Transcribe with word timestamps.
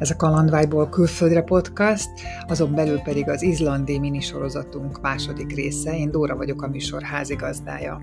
Ez 0.00 0.10
a 0.10 0.16
Kalandvágyból 0.16 0.88
külföldre 0.88 1.42
podcast, 1.42 2.10
azon 2.48 2.74
belül 2.74 3.00
pedig 3.00 3.28
az 3.28 3.42
izlandi 3.42 3.98
minisorozatunk 3.98 5.00
második 5.00 5.54
része. 5.54 5.96
Én 5.96 6.10
Dóra 6.10 6.36
vagyok 6.36 6.62
a 6.62 6.68
műsor 6.68 7.02
házigazdája. 7.02 8.00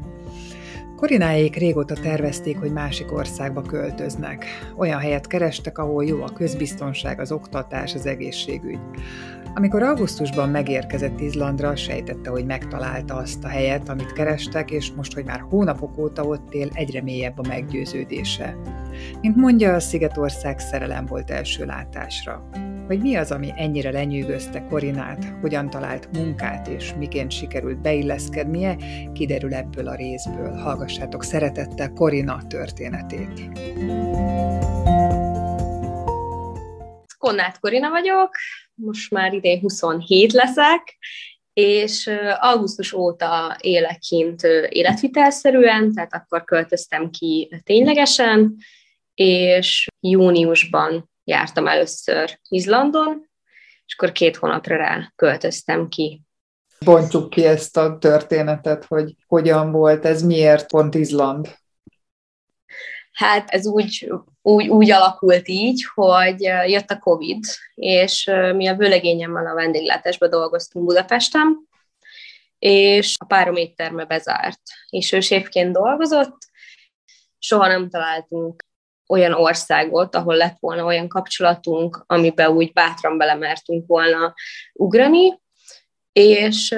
Korináék 0.95 1.55
régóta 1.55 1.95
tervezték, 1.95 2.59
hogy 2.59 2.71
másik 2.71 3.11
országba 3.11 3.61
költöznek. 3.61 4.45
Olyan 4.75 4.99
helyet 4.99 5.27
kerestek, 5.27 5.77
ahol 5.77 6.05
jó 6.05 6.21
a 6.21 6.33
közbiztonság, 6.33 7.19
az 7.19 7.31
oktatás, 7.31 7.93
az 7.93 8.05
egészségügy. 8.05 8.79
Amikor 9.57 9.83
augusztusban 9.83 10.49
megérkezett 10.49 11.19
Izlandra, 11.19 11.75
sejtette, 11.75 12.29
hogy 12.29 12.45
megtalálta 12.45 13.15
azt 13.15 13.43
a 13.43 13.47
helyet, 13.47 13.89
amit 13.89 14.13
kerestek, 14.13 14.71
és 14.71 14.91
most, 14.91 15.13
hogy 15.13 15.25
már 15.25 15.39
hónapok 15.49 15.97
óta 15.97 16.23
ott 16.23 16.53
él, 16.53 16.69
egyre 16.73 17.01
mélyebb 17.01 17.39
a 17.39 17.47
meggyőződése. 17.47 18.55
Mint 19.21 19.35
mondja, 19.35 19.73
a 19.73 19.79
Szigetország 19.79 20.59
szerelem 20.59 21.05
volt 21.05 21.31
első 21.31 21.65
látásra. 21.65 22.49
Hogy 22.87 23.01
mi 23.01 23.15
az, 23.15 23.31
ami 23.31 23.53
ennyire 23.55 23.91
lenyűgözte 23.91 24.65
Korinát, 24.65 25.33
hogyan 25.41 25.69
talált 25.69 26.09
munkát, 26.13 26.67
és 26.67 26.93
miként 26.97 27.31
sikerült 27.31 27.81
beilleszkednie, 27.81 28.75
kiderül 29.13 29.53
ebből 29.53 29.87
a 29.87 29.95
részből. 29.95 30.53
Hallgassátok 30.53 31.23
szeretettel 31.23 31.93
Korina 31.93 32.41
történetét. 32.47 33.49
Konnát 37.17 37.59
Korina 37.59 37.89
vagyok, 37.89 38.29
most 38.77 39.11
már 39.11 39.33
idén 39.33 39.59
27 39.59 40.31
leszek, 40.31 40.97
és 41.53 42.09
augusztus 42.39 42.93
óta 42.93 43.57
élek 43.61 43.99
kint 43.99 44.43
életvitelszerűen, 44.69 45.93
tehát 45.93 46.13
akkor 46.13 46.43
költöztem 46.43 47.09
ki 47.09 47.61
ténylegesen, 47.63 48.55
és 49.13 49.87
júniusban 49.99 51.11
jártam 51.23 51.67
először 51.67 52.39
Izlandon, 52.49 53.29
és 53.85 53.95
akkor 53.97 54.11
két 54.11 54.35
hónapra 54.35 54.77
rá 54.77 55.11
költöztem 55.15 55.87
ki. 55.87 56.21
Bontjuk 56.85 57.29
ki 57.29 57.45
ezt 57.45 57.77
a 57.77 57.97
történetet, 57.97 58.85
hogy 58.85 59.15
hogyan 59.27 59.71
volt 59.71 60.05
ez, 60.05 60.23
miért 60.23 60.67
pont 60.67 60.95
Izland? 60.95 61.55
Hát 63.17 63.49
ez 63.49 63.67
úgy, 63.67 64.11
úgy, 64.41 64.67
úgy 64.67 64.91
alakult 64.91 65.47
így, 65.47 65.85
hogy 65.93 66.41
jött 66.65 66.89
a 66.89 66.99
Covid, 66.99 67.43
és 67.75 68.31
mi 68.55 68.67
a 68.67 68.75
vőlegényemmel 68.75 69.47
a 69.47 69.53
vendéglátásban 69.53 70.29
dolgoztunk 70.29 70.85
Budapesten, 70.85 71.67
és 72.59 73.15
a 73.19 73.25
párom 73.25 73.55
étterme 73.55 74.05
bezárt, 74.05 74.61
és 74.89 75.11
ő 75.11 75.19
séfként 75.19 75.73
dolgozott, 75.73 76.37
soha 77.39 77.67
nem 77.67 77.89
találtunk 77.89 78.63
olyan 79.07 79.33
országot, 79.33 80.15
ahol 80.15 80.35
lett 80.35 80.57
volna 80.59 80.83
olyan 80.83 81.07
kapcsolatunk, 81.07 82.03
amiben 82.05 82.51
úgy 82.51 82.73
bátran 82.73 83.17
belemertünk 83.17 83.87
volna 83.87 84.33
ugrani, 84.73 85.39
és 86.11 86.69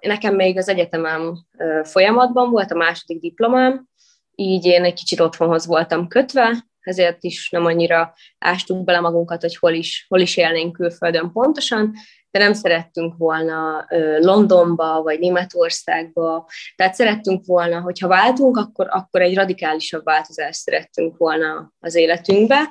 nekem 0.00 0.34
még 0.34 0.58
az 0.58 0.68
egyetemem 0.68 1.46
folyamatban 1.82 2.50
volt, 2.50 2.70
a 2.70 2.76
második 2.76 3.20
diplomám, 3.20 3.92
így 4.34 4.64
én 4.64 4.84
egy 4.84 4.94
kicsit 4.94 5.20
otthonhoz 5.20 5.66
voltam 5.66 6.08
kötve, 6.08 6.64
ezért 6.80 7.24
is 7.24 7.50
nem 7.50 7.64
annyira 7.64 8.14
ástuk 8.38 8.84
bele 8.84 9.00
magunkat, 9.00 9.40
hogy 9.40 9.56
hol 9.56 9.72
is, 9.72 10.06
hol 10.08 10.20
is 10.20 10.36
élnénk 10.36 10.72
külföldön 10.72 11.32
pontosan, 11.32 11.92
de 12.30 12.38
nem 12.38 12.52
szerettünk 12.52 13.16
volna 13.16 13.86
Londonba 14.18 15.02
vagy 15.02 15.18
Németországba, 15.18 16.48
tehát 16.76 16.94
szerettünk 16.94 17.46
volna, 17.46 17.80
hogyha 17.80 18.08
váltunk, 18.08 18.56
akkor, 18.56 18.86
akkor 18.90 19.20
egy 19.20 19.34
radikálisabb 19.34 20.04
változást 20.04 20.60
szerettünk 20.60 21.16
volna 21.16 21.72
az 21.78 21.94
életünkbe, 21.94 22.68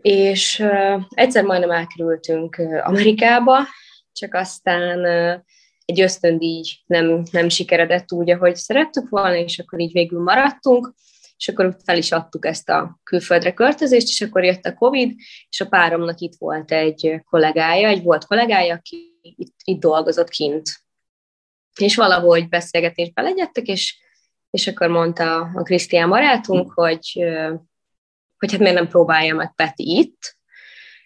és 0.00 0.64
egyszer 1.08 1.44
majdnem 1.44 1.70
elkerültünk 1.70 2.56
Amerikába, 2.82 3.58
csak 4.12 4.34
aztán 4.34 5.06
egy 5.88 6.00
ösztöndíj 6.00 6.62
nem, 6.86 7.22
nem 7.30 7.48
sikeredett 7.48 8.12
úgy, 8.12 8.30
ahogy 8.30 8.56
szerettük 8.56 9.08
volna, 9.08 9.34
és 9.34 9.58
akkor 9.58 9.80
így 9.80 9.92
végül 9.92 10.22
maradtunk, 10.22 10.94
és 11.36 11.48
akkor 11.48 11.76
fel 11.84 11.96
is 11.96 12.12
adtuk 12.12 12.46
ezt 12.46 12.68
a 12.68 12.98
külföldre 13.02 13.52
költözést, 13.52 14.08
és 14.08 14.20
akkor 14.20 14.44
jött 14.44 14.64
a 14.64 14.74
Covid, 14.74 15.14
és 15.48 15.60
a 15.60 15.66
páromnak 15.68 16.20
itt 16.20 16.34
volt 16.38 16.72
egy 16.72 17.20
kollégája, 17.24 17.88
egy 17.88 18.02
volt 18.02 18.24
kollégája, 18.24 18.74
aki 18.74 19.18
itt, 19.22 19.54
itt 19.64 19.80
dolgozott 19.80 20.28
kint. 20.28 20.68
És 21.80 21.96
valahogy 21.96 22.48
beszélgetésbe 22.48 23.22
legyettek, 23.22 23.66
és, 23.66 23.98
és 24.50 24.66
akkor 24.66 24.88
mondta 24.88 25.40
a 25.40 25.62
Krisztián 25.62 26.08
barátunk, 26.08 26.72
hogy, 26.72 27.12
hogy 28.38 28.50
hát 28.50 28.60
miért 28.60 28.74
nem 28.74 28.88
próbálja 28.88 29.34
meg 29.34 29.54
Peti 29.54 29.98
itt, 29.98 30.36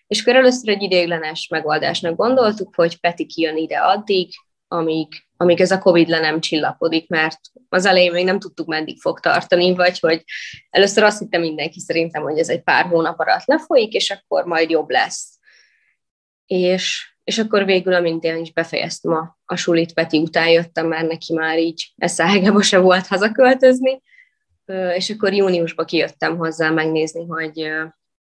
és 0.06 0.21
akkor 0.21 0.37
először 0.37 0.69
egy 0.69 0.82
ideiglenes 0.82 1.48
megoldásnak 1.48 2.16
gondoltuk, 2.16 2.75
hogy 2.75 3.00
Peti 3.00 3.26
kijön 3.26 3.56
ide 3.56 3.78
addig, 3.78 4.31
amíg, 4.72 5.09
amíg 5.37 5.60
ez 5.60 5.71
a 5.71 5.78
Covid 5.78 6.09
le 6.09 6.21
nem 6.21 6.41
csillapodik, 6.41 7.09
mert 7.09 7.41
az 7.69 7.84
elején 7.84 8.12
még 8.12 8.25
nem 8.25 8.38
tudtuk, 8.38 8.66
meddig 8.66 9.00
fog 9.00 9.21
tartani, 9.21 9.75
vagy 9.75 9.99
hogy 9.99 10.25
először 10.71 11.03
azt 11.03 11.19
hittem 11.19 11.41
mindenki 11.41 11.81
szerintem, 11.81 12.22
hogy 12.22 12.38
ez 12.38 12.49
egy 12.49 12.62
pár 12.62 12.84
hónap 12.84 13.19
alatt 13.19 13.44
lefolyik, 13.44 13.93
és 13.93 14.10
akkor 14.10 14.44
majd 14.44 14.71
jobb 14.71 14.91
lesz. 14.91 15.38
És, 16.47 17.15
és 17.25 17.38
akkor 17.38 17.65
végül, 17.65 17.94
amint 17.94 18.25
én 18.25 18.37
is 18.37 18.53
befejeztem 18.53 19.12
a, 19.12 19.38
a 19.44 19.56
sulit, 19.56 19.93
Peti 19.93 20.19
után 20.19 20.49
jöttem, 20.49 20.87
mert 20.87 21.09
neki 21.09 21.34
már 21.34 21.59
így 21.59 21.93
eszágába 21.97 22.62
se 22.62 22.78
volt 22.78 23.06
hazaköltözni, 23.06 24.03
és 24.94 25.10
akkor 25.10 25.33
júniusban 25.33 25.87
kijöttem 25.87 26.37
hozzá 26.37 26.71
megnézni, 26.71 27.27
hogy 27.27 27.71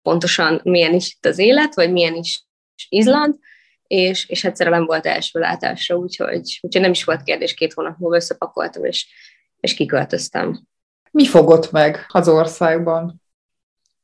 pontosan 0.02 0.62
milyen 0.64 0.94
is 0.94 1.14
itt 1.16 1.26
az 1.26 1.38
élet, 1.38 1.76
vagy 1.76 1.92
milyen 1.92 2.16
is 2.16 2.46
Izland, 2.90 3.36
és, 3.94 4.30
és 4.30 4.42
hát 4.42 4.56
szerelem 4.56 4.86
volt 4.86 5.06
első 5.06 5.40
látásra, 5.40 5.96
úgyhogy, 5.96 6.60
úgyhogy 6.62 6.82
nem 6.82 6.92
is 6.92 7.04
volt 7.04 7.24
kérdés, 7.24 7.54
két 7.54 7.74
hónap 7.74 7.98
múlva 7.98 8.16
összepakoltam, 8.16 8.84
és, 8.84 9.08
és 9.60 9.74
kiköltöztem. 9.74 10.68
Mi 11.12 11.26
fogott 11.26 11.72
meg 11.72 12.06
az 12.08 12.28
országban? 12.28 13.22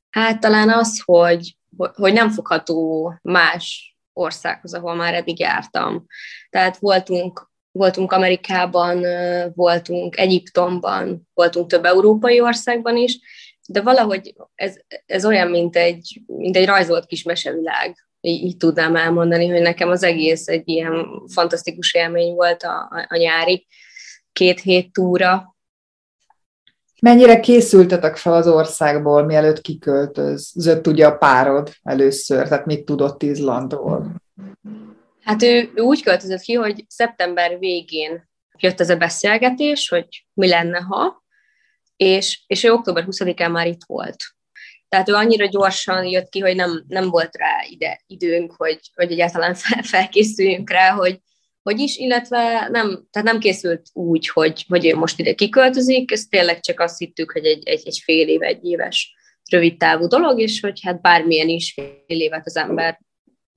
Hát 0.10 0.40
talán 0.40 0.70
az, 0.70 1.02
hogy, 1.06 1.58
hogy 1.78 2.14
nem 2.14 2.30
fogható 2.30 3.14
más 3.22 3.96
országhoz, 4.14 4.74
ahol 4.74 4.96
már 4.96 5.14
eddig 5.14 5.40
jártam. 5.40 6.06
Tehát 6.50 6.78
voltunk, 6.78 7.52
voltunk 7.72 8.12
Amerikában, 8.12 9.06
voltunk 9.54 10.18
Egyiptomban, 10.18 11.30
voltunk 11.34 11.70
több 11.70 11.86
európai 11.86 12.42
országban 12.42 12.98
is, 12.98 13.20
de 13.68 13.82
valahogy 13.82 14.36
ez, 14.56 14.76
ez 15.06 15.26
olyan, 15.26 15.48
mint 15.48 15.76
egy, 15.76 16.22
mint 16.26 16.56
egy 16.56 16.66
rajzolt 16.66 17.06
kis 17.06 17.24
mesevilág, 17.24 18.09
így, 18.22 18.44
így 18.44 18.58
tudnám 18.58 18.96
elmondani, 18.96 19.48
hogy 19.48 19.62
nekem 19.62 19.90
az 19.90 20.04
egész 20.04 20.48
egy 20.48 20.68
ilyen 20.70 21.24
fantasztikus 21.34 21.94
élmény 21.94 22.34
volt 22.34 22.64
a, 22.64 22.88
a, 22.90 23.06
a 23.10 23.18
nyári 23.18 23.68
két 24.32 24.60
hét 24.60 24.92
túra. 24.92 25.58
Mennyire 27.02 27.40
készültetek 27.40 28.18
fel 28.18 28.34
az 28.34 28.48
országból, 28.48 29.24
mielőtt 29.26 29.62
kiköltözött 29.62 30.88
ugye 30.88 31.08
a 31.08 31.18
párod 31.18 31.72
először, 31.84 32.48
tehát 32.48 32.66
mit 32.66 32.86
tudott 32.86 33.24
Izlandról? 33.24 34.16
Hát 35.24 35.44
ő, 35.44 35.72
ő 35.76 35.82
úgy 35.82 36.04
költözött 36.04 36.42
ki, 36.42 36.54
hogy 36.54 36.86
szeptember 36.88 37.60
végén 37.60 38.30
jött 38.58 38.80
ez 38.80 38.90
a 38.90 38.96
beszélgetés, 38.96 39.90
hogy 39.90 40.26
mi 40.34 40.48
lenne, 40.48 40.80
ha, 40.80 41.24
és, 41.96 42.44
és 42.48 42.64
ő 42.64 42.72
október 42.72 43.06
20-án 43.08 43.52
már 43.52 43.68
itt 43.68 43.84
volt. 43.86 44.24
Tehát 44.90 45.10
ő 45.10 45.14
annyira 45.14 45.46
gyorsan 45.46 46.06
jött 46.06 46.30
ki, 46.30 46.40
hogy 46.40 46.56
nem, 46.56 46.86
nem 46.88 47.10
volt 47.10 47.36
rá 47.36 47.66
ide 47.70 48.02
időnk, 48.08 48.54
hogy, 48.58 48.80
hogy 48.96 49.12
egyáltalán 49.12 49.56
fel, 49.62 49.84
felkészüljünk 49.84 50.70
rá, 50.70 50.90
hogy, 50.92 51.20
hogy 51.62 51.80
is, 51.80 51.98
illetve 51.98 52.68
nem, 52.72 53.08
tehát 53.12 53.28
nem 53.28 53.40
készült 53.40 53.88
úgy, 53.94 54.30
hogy, 54.30 54.66
hogy 54.68 54.86
ő 54.86 54.96
most 54.96 55.20
ide 55.20 55.34
kiköltözik, 55.34 56.12
ez 56.12 56.26
tényleg 56.26 56.60
csak 56.60 56.80
azt 56.80 56.98
hittük, 56.98 57.32
hogy 57.32 57.46
egy, 57.46 57.68
egy, 57.68 57.82
egy 57.86 58.02
fél 58.04 58.28
év, 58.28 58.42
egy 58.42 58.66
éves 58.66 59.14
rövid 59.50 59.78
távú 59.78 60.08
dolog, 60.08 60.40
és 60.40 60.60
hogy 60.60 60.80
hát 60.84 61.02
bármilyen 61.02 61.50
is 61.50 61.74
fél 61.74 62.20
évet 62.22 62.46
az 62.46 62.56
ember 62.56 63.00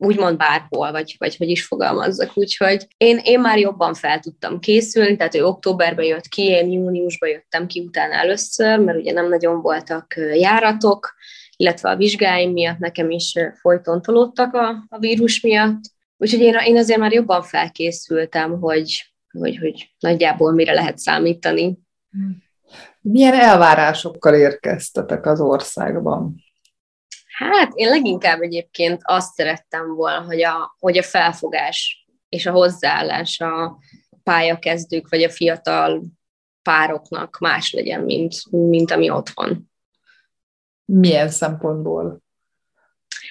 úgymond 0.04 0.36
bárhol, 0.36 0.92
vagy, 0.92 1.16
vagy 1.18 1.36
hogy 1.36 1.48
is 1.48 1.64
fogalmazzak. 1.64 2.30
Úgyhogy 2.34 2.86
én, 2.96 3.20
én 3.22 3.40
már 3.40 3.58
jobban 3.58 3.94
fel 3.94 4.20
tudtam 4.20 4.58
készülni, 4.58 5.16
tehát 5.16 5.34
ő 5.34 5.44
októberben 5.44 6.04
jött 6.04 6.26
ki, 6.28 6.42
én 6.42 6.70
júniusban 6.70 7.28
jöttem 7.28 7.66
ki 7.66 7.80
utána 7.80 8.14
először, 8.14 8.78
mert 8.78 8.98
ugye 8.98 9.12
nem 9.12 9.28
nagyon 9.28 9.60
voltak 9.60 10.14
járatok, 10.34 11.14
illetve 11.56 11.90
a 11.90 11.96
vizsgáim 11.96 12.52
miatt 12.52 12.78
nekem 12.78 13.10
is 13.10 13.34
folyton 13.60 14.02
tolódtak 14.02 14.54
a, 14.54 14.86
a 14.88 14.98
vírus 14.98 15.40
miatt. 15.40 15.80
Úgyhogy 16.16 16.40
én, 16.40 16.54
én 16.64 16.76
azért 16.76 16.98
már 16.98 17.12
jobban 17.12 17.42
felkészültem, 17.42 18.60
hogy, 18.60 19.14
hogy, 19.38 19.56
hogy 19.56 19.90
nagyjából 19.98 20.52
mire 20.52 20.72
lehet 20.72 20.98
számítani. 20.98 21.78
Milyen 23.00 23.34
elvárásokkal 23.34 24.34
érkeztetek 24.34 25.26
az 25.26 25.40
országban? 25.40 26.34
Hát 27.50 27.72
én 27.74 27.88
leginkább 27.88 28.40
egyébként 28.40 29.00
azt 29.04 29.34
szerettem 29.34 29.94
volna, 29.94 30.24
hogy 30.24 30.42
a, 30.42 30.76
hogy 30.78 30.98
a 30.98 31.02
felfogás 31.02 32.06
és 32.28 32.46
a 32.46 32.52
hozzáállás 32.52 33.40
a 33.40 33.78
pályakezdők 34.22 35.08
vagy 35.08 35.22
a 35.22 35.30
fiatal 35.30 36.02
pároknak 36.62 37.38
más 37.38 37.72
legyen, 37.72 38.00
mint, 38.00 38.34
mint 38.50 38.90
ami 38.90 39.10
ott 39.10 39.28
van. 39.28 39.70
Milyen 40.84 41.28
szempontból? 41.28 42.20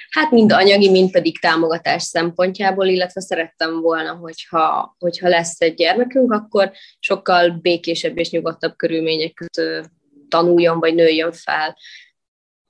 Hát 0.10 0.32
mind 0.32 0.52
anyagi, 0.52 0.90
mind 0.90 1.12
pedig 1.12 1.40
támogatás 1.40 2.04
szempontjából, 2.04 2.88
illetve 2.88 3.22
szerettem 3.22 3.82
volna, 3.82 4.14
hogyha, 4.14 4.96
hogyha 5.00 5.28
lesz 5.28 5.62
egy 5.62 5.74
gyermekünk, 5.74 6.32
akkor 6.32 6.72
sokkal 7.00 7.50
békésebb 7.50 8.18
és 8.18 8.30
nyugodtabb 8.30 8.76
körülmények 8.76 9.34
között 9.34 9.92
tanuljon 10.30 10.80
vagy 10.80 10.96
nőjön 10.96 11.32
fel, 11.32 11.78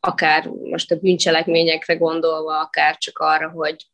akár 0.03 0.45
most 0.45 0.91
a 0.91 0.95
bűncselekményekre 0.95 1.95
gondolva, 1.95 2.59
akár 2.59 2.97
csak 2.97 3.17
arra, 3.17 3.49
hogy 3.49 3.85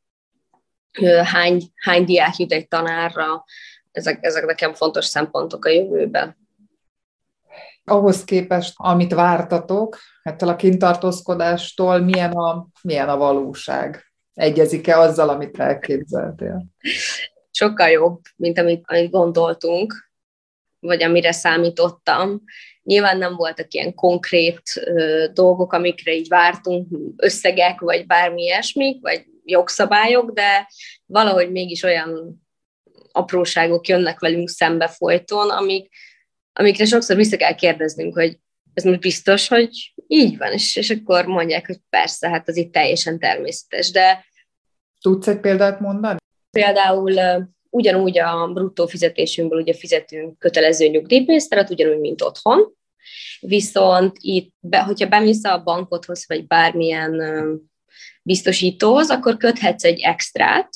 hány, 1.23 1.63
hány 1.75 2.05
diák 2.05 2.37
jut 2.37 2.51
egy 2.51 2.67
tanárra, 2.67 3.43
ezek, 3.91 4.17
ezek 4.21 4.45
nekem 4.45 4.73
fontos 4.73 5.05
szempontok 5.05 5.65
a 5.65 5.69
jövőben. 5.69 6.37
Ahhoz 7.83 8.23
képest, 8.23 8.73
amit 8.75 9.13
vártatok, 9.13 9.97
ettől 10.23 10.49
a 10.49 10.55
kintartózkodástól, 10.55 11.99
milyen 11.99 12.31
a, 12.31 12.67
milyen 12.81 13.09
a 13.09 13.17
valóság? 13.17 14.11
Egyezik-e 14.33 14.99
azzal, 14.99 15.29
amit 15.29 15.59
elképzeltél? 15.59 16.65
Sokkal 17.51 17.89
jobb, 17.89 18.21
mint 18.35 18.59
amit, 18.59 18.83
amit 18.87 19.11
gondoltunk, 19.11 20.09
vagy 20.79 21.03
amire 21.03 21.31
számítottam. 21.31 22.43
Nyilván 22.87 23.17
nem 23.17 23.35
voltak 23.35 23.73
ilyen 23.73 23.93
konkrét 23.93 24.61
dolgok, 25.33 25.73
amikre 25.73 26.13
így 26.13 26.27
vártunk, 26.27 26.87
összegek, 27.15 27.79
vagy 27.79 28.05
bármi 28.05 28.41
ilyesmik, 28.41 29.01
vagy 29.01 29.25
jogszabályok, 29.43 30.31
de 30.31 30.67
valahogy 31.05 31.51
mégis 31.51 31.83
olyan 31.83 32.41
apróságok 33.11 33.87
jönnek 33.87 34.19
velünk 34.19 34.49
szembe 34.49 34.87
folyton, 34.87 35.49
amik, 35.49 35.89
amikre 36.53 36.85
sokszor 36.85 37.15
vissza 37.15 37.37
kell 37.37 37.55
kérdeznünk, 37.55 38.13
hogy 38.13 38.39
ez 38.73 38.83
most 38.83 38.99
biztos, 38.99 39.47
hogy 39.47 39.93
így 40.07 40.37
van, 40.37 40.51
és, 40.51 40.75
és 40.75 40.89
akkor 40.89 41.25
mondják, 41.25 41.65
hogy 41.67 41.79
persze, 41.89 42.29
hát 42.29 42.47
az 42.47 42.55
itt 42.57 42.71
teljesen 42.71 43.19
természetes, 43.19 43.91
de... 43.91 44.25
Tudsz 45.01 45.27
egy 45.27 45.39
példát 45.39 45.79
mondani? 45.79 46.17
Például 46.49 47.13
ugyanúgy 47.69 48.19
a 48.19 48.47
bruttó 48.53 48.87
fizetésünkből 48.87 49.61
ugye 49.61 49.73
fizetünk 49.73 50.39
kötelező 50.39 50.87
nyugdíjpénztárat, 50.87 51.69
ugyanúgy, 51.69 51.99
mint 51.99 52.21
otthon, 52.21 52.75
viszont 53.39 54.17
itt, 54.19 54.53
be, 54.59 54.83
hogyha 54.83 55.07
bemész 55.07 55.43
a 55.43 55.61
bankodhoz, 55.63 56.25
vagy 56.27 56.47
bármilyen 56.47 57.21
biztosítóhoz, 58.23 59.09
akkor 59.09 59.37
köthetsz 59.37 59.83
egy 59.83 59.99
extrát, 59.99 60.69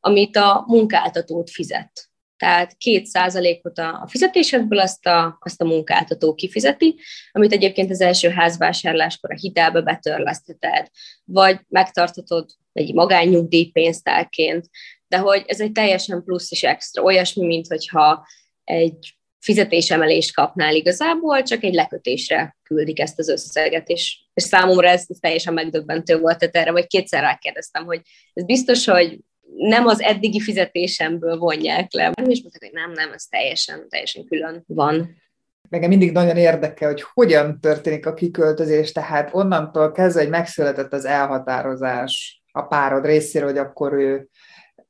amit 0.00 0.36
a 0.36 0.64
munkáltatót 0.66 1.50
fizet. 1.50 2.08
Tehát 2.36 2.76
két 2.76 3.06
százalékot 3.06 3.78
a 3.78 4.06
fizetésedből 4.08 4.78
azt 4.78 5.06
a, 5.06 5.38
azt 5.40 5.60
a 5.60 5.64
munkáltató 5.64 6.34
kifizeti, 6.34 7.00
amit 7.32 7.52
egyébként 7.52 7.90
az 7.90 8.00
első 8.00 8.28
házvásárláskor 8.28 9.32
a 9.32 9.36
hitelbe 9.36 9.80
betörlesztheted, 9.80 10.88
vagy 11.24 11.60
megtartatod 11.68 12.50
egy 12.72 12.94
magánnyugdíjpénztárként, 12.94 14.68
de 15.08 15.18
hogy 15.18 15.44
ez 15.46 15.60
egy 15.60 15.72
teljesen 15.72 16.24
plusz 16.24 16.50
és 16.50 16.62
extra, 16.62 17.02
olyasmi, 17.02 17.46
mint 17.46 17.66
hogyha 17.66 18.26
egy 18.64 19.16
fizetésemelést 19.44 20.34
kapnál 20.34 20.74
igazából, 20.74 21.42
csak 21.42 21.62
egy 21.62 21.74
lekötésre 21.74 22.56
küldik 22.62 23.00
ezt 23.00 23.18
az 23.18 23.28
összeget, 23.28 23.88
és, 23.88 24.18
és 24.34 24.42
számomra 24.42 24.88
ez, 24.88 25.06
teljesen 25.20 25.54
megdöbbentő 25.54 26.18
volt, 26.18 26.38
tehát 26.38 26.56
erre 26.56 26.72
vagy 26.72 26.86
kétszer 26.86 27.22
rákérdeztem, 27.22 27.84
hogy 27.84 28.00
ez 28.32 28.44
biztos, 28.44 28.84
hogy 28.84 29.18
nem 29.56 29.86
az 29.86 30.00
eddigi 30.00 30.40
fizetésemből 30.40 31.38
vonják 31.38 31.92
le. 31.92 32.12
És 32.26 32.40
mondták, 32.40 32.62
hogy 32.62 32.72
nem, 32.72 32.92
nem, 32.92 33.12
ez 33.12 33.24
teljesen, 33.24 33.88
teljesen 33.88 34.24
külön 34.24 34.64
van. 34.66 35.22
Nekem 35.68 35.88
mindig 35.88 36.12
nagyon 36.12 36.36
érdekel, 36.36 36.88
hogy 36.88 37.04
hogyan 37.12 37.60
történik 37.60 38.06
a 38.06 38.14
kiköltözés, 38.14 38.92
tehát 38.92 39.34
onnantól 39.34 39.92
kezdve, 39.92 40.20
hogy 40.20 40.30
megszületett 40.30 40.92
az 40.92 41.04
elhatározás 41.04 42.42
a 42.52 42.62
párod 42.62 43.04
részéről, 43.04 43.48
hogy 43.48 43.58
akkor 43.58 43.92
ő 43.92 44.28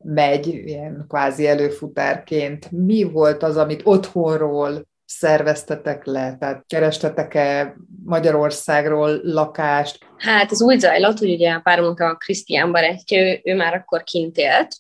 megy 0.05 0.47
ilyen 0.47 1.05
kvázi 1.09 1.47
előfutárként. 1.47 2.71
Mi 2.71 3.03
volt 3.03 3.43
az, 3.43 3.57
amit 3.57 3.81
otthonról 3.85 4.89
szerveztetek 5.05 6.05
le? 6.05 6.37
Tehát 6.39 6.65
kerestetek-e 6.67 7.77
Magyarországról 8.05 9.21
lakást? 9.23 9.99
Hát 10.17 10.51
az 10.51 10.63
úgy 10.63 10.79
zajlott, 10.79 11.19
hogy 11.19 11.31
ugye 11.31 11.53
a 11.53 11.61
párunk 11.61 12.01
a 12.01 12.15
Krisztián 12.15 12.73
barátja, 12.73 13.21
ő, 13.21 13.41
ő 13.43 13.55
már 13.55 13.75
akkor 13.75 14.03
kint 14.03 14.37
élt, 14.37 14.77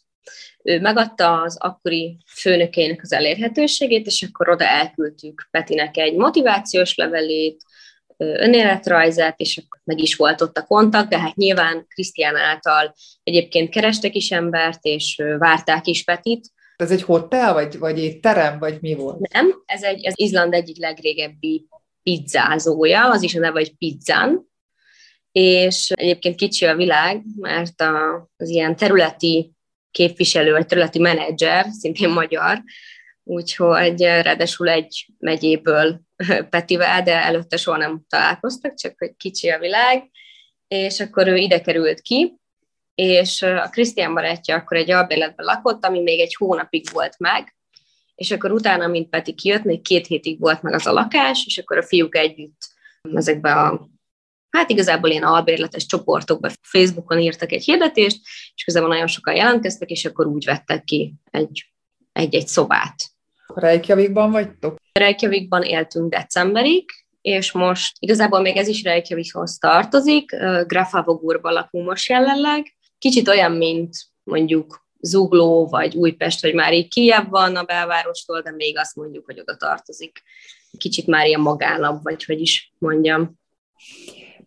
ő 0.62 0.80
megadta 0.80 1.40
az 1.40 1.56
akkori 1.58 2.18
főnökének 2.26 3.00
az 3.02 3.12
elérhetőségét, 3.12 4.06
és 4.06 4.22
akkor 4.22 4.48
oda 4.48 4.64
elküldtük 4.64 5.48
Petinek 5.50 5.96
egy 5.96 6.16
motivációs 6.16 6.94
levelét, 6.94 7.64
önéletrajzát, 8.16 9.40
és 9.40 9.56
akkor 9.56 9.80
meg 9.84 9.98
is 9.98 10.16
volt 10.16 10.40
ott 10.40 10.56
a 10.56 10.64
kontakt, 10.64 11.08
de 11.08 11.18
hát 11.18 11.34
nyilván 11.34 11.86
Krisztián 11.88 12.36
által 12.36 12.94
egyébként 13.22 13.70
kerestek 13.70 14.14
is 14.14 14.30
embert, 14.30 14.84
és 14.84 15.22
várták 15.38 15.86
is 15.86 16.04
Petit. 16.04 16.52
Ez 16.76 16.90
egy 16.90 17.02
hotel, 17.02 17.52
vagy, 17.52 17.78
vagy 17.78 17.98
egy 17.98 18.20
terem, 18.20 18.58
vagy 18.58 18.78
mi 18.80 18.94
volt? 18.94 19.32
Nem, 19.32 19.62
ez 19.66 19.82
egy 19.82 20.04
ez 20.04 20.12
Izland 20.16 20.54
egyik 20.54 20.78
legrégebbi 20.78 21.68
pizzázója, 22.02 23.10
az 23.10 23.22
is 23.22 23.34
a 23.34 23.40
neve, 23.40 23.58
hogy 23.58 23.76
Pizzan, 23.76 24.52
és 25.32 25.90
egyébként 25.94 26.36
kicsi 26.36 26.64
a 26.64 26.76
világ, 26.76 27.22
mert 27.36 27.80
a, 27.80 28.28
az 28.36 28.48
ilyen 28.48 28.76
területi 28.76 29.52
képviselő, 29.90 30.52
vagy 30.52 30.66
területi 30.66 30.98
menedzser, 30.98 31.66
szintén 31.70 32.08
magyar, 32.08 32.62
úgyhogy 33.22 34.00
ráadásul 34.00 34.68
egy 34.68 35.06
megyéből 35.18 36.00
Petivel, 36.50 37.02
de 37.02 37.24
előtte 37.24 37.56
soha 37.56 37.76
nem 37.76 38.04
találkoztak, 38.08 38.74
csak 38.74 38.94
hogy 38.98 39.16
kicsi 39.16 39.48
a 39.48 39.58
világ, 39.58 40.10
és 40.68 41.00
akkor 41.00 41.26
ő 41.26 41.36
ide 41.36 41.60
került 41.60 42.00
ki, 42.00 42.38
és 42.94 43.42
a 43.42 43.68
Krisztián 43.70 44.14
barátja 44.14 44.56
akkor 44.56 44.76
egy 44.76 44.90
albérletben 44.90 45.46
lakott, 45.46 45.84
ami 45.84 46.00
még 46.00 46.20
egy 46.20 46.34
hónapig 46.34 46.86
volt 46.92 47.18
meg, 47.18 47.56
és 48.14 48.30
akkor 48.30 48.52
utána, 48.52 48.86
mint 48.86 49.08
Peti 49.08 49.34
kijött, 49.34 49.64
még 49.64 49.82
két 49.82 50.06
hétig 50.06 50.40
volt 50.40 50.62
meg 50.62 50.72
az 50.72 50.86
a 50.86 50.92
lakás, 50.92 51.44
és 51.46 51.58
akkor 51.58 51.76
a 51.76 51.82
fiúk 51.82 52.16
együtt 52.16 52.72
ezekbe 53.14 53.52
a 53.52 53.88
hát 54.50 54.70
igazából 54.70 55.10
ilyen 55.10 55.22
albérletes 55.22 55.86
csoportokba 55.86 56.50
Facebookon 56.62 57.18
írtak 57.18 57.52
egy 57.52 57.64
hirdetést, 57.64 58.20
és 58.54 58.64
közben 58.64 58.88
nagyon 58.88 59.06
sokan 59.06 59.34
jelentkeztek, 59.34 59.90
és 59.90 60.04
akkor 60.04 60.26
úgy 60.26 60.44
vettek 60.44 60.84
ki 60.84 61.14
egy, 61.30 61.72
egy-egy 62.12 62.46
szobát. 62.46 62.94
Reykjavikban 63.46 64.30
vagytok? 64.30 64.76
Reykjavikban 64.98 65.62
éltünk 65.62 66.10
decemberig, 66.10 66.90
és 67.20 67.52
most 67.52 67.96
igazából 67.98 68.40
még 68.40 68.56
ez 68.56 68.68
is 68.68 68.82
Reykjavikhoz 68.82 69.58
tartozik, 69.58 70.36
Grafavogurban 70.66 71.52
lakunk 71.52 71.86
most 71.86 72.08
jelenleg. 72.08 72.76
Kicsit 72.98 73.28
olyan, 73.28 73.52
mint 73.52 73.96
mondjuk 74.22 74.86
Zugló, 75.00 75.66
vagy 75.66 75.96
Újpest, 75.96 76.42
vagy 76.42 76.54
már 76.54 76.72
így 76.72 76.88
kijebb 76.88 77.30
van 77.30 77.56
a 77.56 77.62
belvárostól, 77.62 78.40
de 78.40 78.50
még 78.50 78.78
azt 78.78 78.96
mondjuk, 78.96 79.24
hogy 79.24 79.40
oda 79.40 79.56
tartozik. 79.56 80.22
Kicsit 80.78 81.06
már 81.06 81.26
ilyen 81.26 81.40
magánabb, 81.40 82.02
vagy 82.02 82.24
hogy 82.24 82.40
is 82.40 82.72
mondjam. 82.78 83.40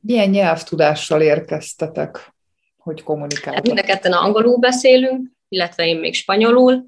Milyen 0.02 0.30
nyelvtudással 0.30 1.22
érkeztetek, 1.22 2.34
hogy 2.78 3.04
kommunikáltak? 3.04 3.54
Hát 3.54 3.66
mind 3.66 3.80
a 3.80 3.84
ketten 3.84 4.12
angolul 4.12 4.58
beszélünk, 4.58 5.32
illetve 5.50 5.88
én 5.88 6.00
még 6.00 6.14
spanyolul. 6.14 6.86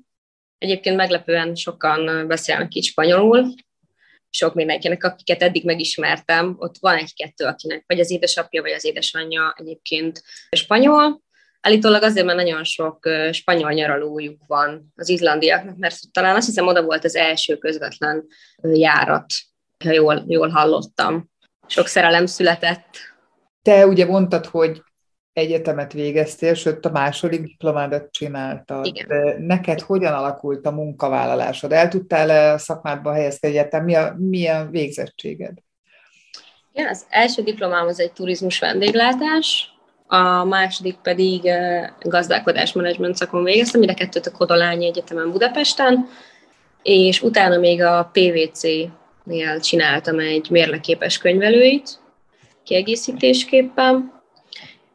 Egyébként 0.60 0.96
meglepően 0.96 1.56
sokan 1.56 2.28
beszélnek 2.28 2.76
így 2.76 2.86
spanyolul, 2.86 3.54
sok 4.30 4.54
mindenkinek, 4.54 5.04
akiket 5.04 5.42
eddig 5.42 5.66
megismertem, 5.66 6.56
ott 6.58 6.76
van 6.80 6.98
egy-kettő, 6.98 7.46
akinek 7.46 7.84
vagy 7.88 8.00
az 8.00 8.12
édesapja, 8.12 8.62
vagy 8.62 8.72
az 8.72 8.86
édesanyja 8.86 9.56
egyébként 9.58 10.24
spanyol. 10.52 11.22
Állítólag 11.62 12.04
azért, 12.04 12.26
mert 12.26 12.38
nagyon 12.38 12.64
sok 12.64 13.10
spanyol 13.32 13.72
nyaralójuk 13.72 14.42
van 14.48 14.94
az 14.96 15.10
izlandiaknak, 15.10 15.78
mert 15.78 15.98
talán 16.12 16.36
azt 16.36 16.48
hiszem 16.48 16.68
oda 16.68 16.84
volt 16.84 17.04
az 17.04 17.16
első 17.16 17.58
közvetlen 17.58 18.28
járat, 18.62 19.26
ha 19.84 19.92
jól, 19.92 20.24
jól 20.28 20.50
hallottam. 20.50 21.30
Sok 21.68 21.88
szerelem 21.88 22.26
született. 22.26 22.98
Te 23.62 23.88
ugye 23.88 24.06
mondtad, 24.06 24.46
hogy 24.46 24.82
egyetemet 25.40 25.94
végeztél, 25.94 26.54
sőt 26.54 26.86
a 26.86 26.92
második 26.92 27.42
diplomádat 27.42 28.12
csináltad. 28.12 28.86
Igen. 28.86 29.08
De 29.08 29.36
neked 29.40 29.82
hogyan 29.82 30.14
alakult 30.14 30.66
a 30.66 30.72
munkavállalásod? 30.72 31.72
El 31.72 31.88
tudtál-e 31.88 32.54
a 32.54 32.58
szakmádba 32.58 33.14
helyezkedni 33.14 33.58
egyetem? 33.58 33.84
Mi 33.84 33.96
a, 33.96 34.16
mi 34.18 34.48
a 34.48 34.68
végzettséged? 34.72 35.54
Igen, 36.74 36.88
az 36.88 37.06
első 37.10 37.44
diplomám 37.44 37.88
az 37.88 38.00
egy 38.00 38.12
turizmus 38.12 38.60
vendéglátás, 38.60 39.74
a 40.08 40.44
második 40.44 40.96
pedig 40.96 41.50
gazdálkodásmenedzsment 42.00 43.16
szakon 43.16 43.44
végeztem, 43.44 43.80
mind 43.80 43.92
a 43.92 43.96
kettőt 43.96 44.26
a 44.26 44.32
Kodolányi 44.32 44.86
Egyetemen 44.86 45.32
Budapesten, 45.32 46.08
és 46.84 47.22
utána 47.22 47.58
még 47.58 47.82
a 47.82 48.12
PVC-nél 48.14 49.60
csináltam 49.60 50.20
egy 50.20 50.48
mérleképes 50.50 51.18
könyvelőit 51.18 52.00
kiegészítésképpen, 52.64 54.19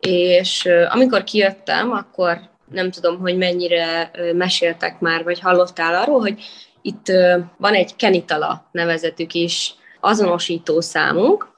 és 0.07 0.69
amikor 0.89 1.25
kijöttem, 1.25 1.93
akkor 1.93 2.39
nem 2.71 2.91
tudom, 2.91 3.19
hogy 3.19 3.37
mennyire 3.37 4.11
meséltek 4.35 5.01
már, 5.01 5.25
vagy 5.25 5.41
hallottál 5.41 6.03
arról, 6.03 6.21
hogy 6.21 6.43
itt 6.83 7.07
van 7.57 7.75
egy 7.75 7.97
Kenitala 7.97 8.69
nevezetük 8.73 9.35
is 9.35 9.75
azonosító 10.01 10.81
számunk, 10.81 11.53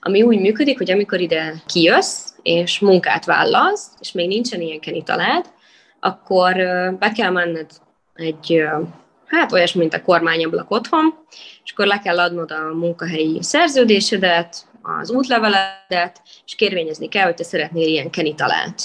ami 0.00 0.22
úgy 0.22 0.40
működik, 0.40 0.78
hogy 0.78 0.90
amikor 0.90 1.20
ide 1.20 1.54
kijössz, 1.66 2.32
és 2.42 2.78
munkát 2.78 3.24
vállalsz, 3.24 3.90
és 4.00 4.12
még 4.12 4.28
nincsen 4.28 4.60
ilyen 4.60 4.80
kenitalád, 4.80 5.46
akkor 6.00 6.54
be 6.98 7.12
kell 7.16 7.30
menned 7.30 7.70
egy, 8.14 8.62
hát 9.26 9.52
olyasmi, 9.52 9.80
mint 9.80 9.94
a 9.94 10.02
kormányablak 10.02 10.70
otthon, 10.70 11.14
és 11.64 11.72
akkor 11.72 11.86
le 11.86 11.98
kell 11.98 12.18
adnod 12.18 12.50
a 12.50 12.74
munkahelyi 12.74 13.42
szerződésedet, 13.42 14.56
az 15.00 15.10
útleveledet, 15.10 16.22
és 16.46 16.54
kérvényezni 16.54 17.08
kell, 17.08 17.24
hogy 17.24 17.34
te 17.34 17.44
szeretnél 17.44 17.86
ilyen 17.86 18.10
kenitalált. 18.10 18.82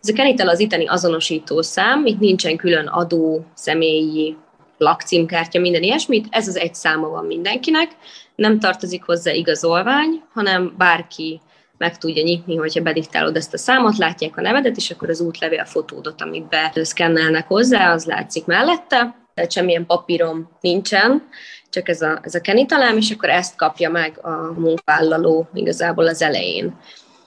Ez 0.00 0.08
a 0.08 0.12
kenital 0.12 0.48
az 0.48 0.60
itteni 0.60 0.86
azonosító 0.86 1.62
szám, 1.62 2.06
itt 2.06 2.18
nincsen 2.18 2.56
külön 2.56 2.86
adó, 2.86 3.44
személyi, 3.54 4.36
lakcímkártya, 4.78 5.60
minden 5.60 5.82
ilyesmit, 5.82 6.26
ez 6.30 6.48
az 6.48 6.56
egy 6.56 6.74
száma 6.74 7.08
van 7.08 7.24
mindenkinek, 7.24 7.90
nem 8.34 8.58
tartozik 8.58 9.04
hozzá 9.04 9.32
igazolvány, 9.32 10.22
hanem 10.32 10.74
bárki 10.78 11.40
meg 11.78 11.98
tudja 11.98 12.22
nyitni, 12.22 12.56
hogyha 12.56 12.82
bediktálod 12.82 13.36
ezt 13.36 13.54
a 13.54 13.58
számot, 13.58 13.96
látják 13.96 14.36
a 14.36 14.40
nevedet, 14.40 14.76
és 14.76 14.90
akkor 14.90 15.08
az 15.08 15.20
útlevél 15.20 15.64
fotódot, 15.64 16.22
amit 16.22 16.48
beszkennelnek 16.48 17.46
hozzá, 17.46 17.92
az 17.92 18.04
látszik 18.04 18.44
mellette, 18.44 19.21
tehát 19.34 19.52
semmilyen 19.52 19.86
papírom 19.86 20.50
nincsen, 20.60 21.28
csak 21.70 21.88
ez 21.88 22.00
a, 22.00 22.18
ez 22.22 22.34
a 22.34 22.40
kenitalám, 22.40 22.96
és 22.96 23.10
akkor 23.10 23.28
ezt 23.28 23.56
kapja 23.56 23.90
meg 23.90 24.18
a 24.22 24.52
munkavállaló 24.60 25.48
igazából 25.54 26.06
az 26.06 26.22
elején. 26.22 26.76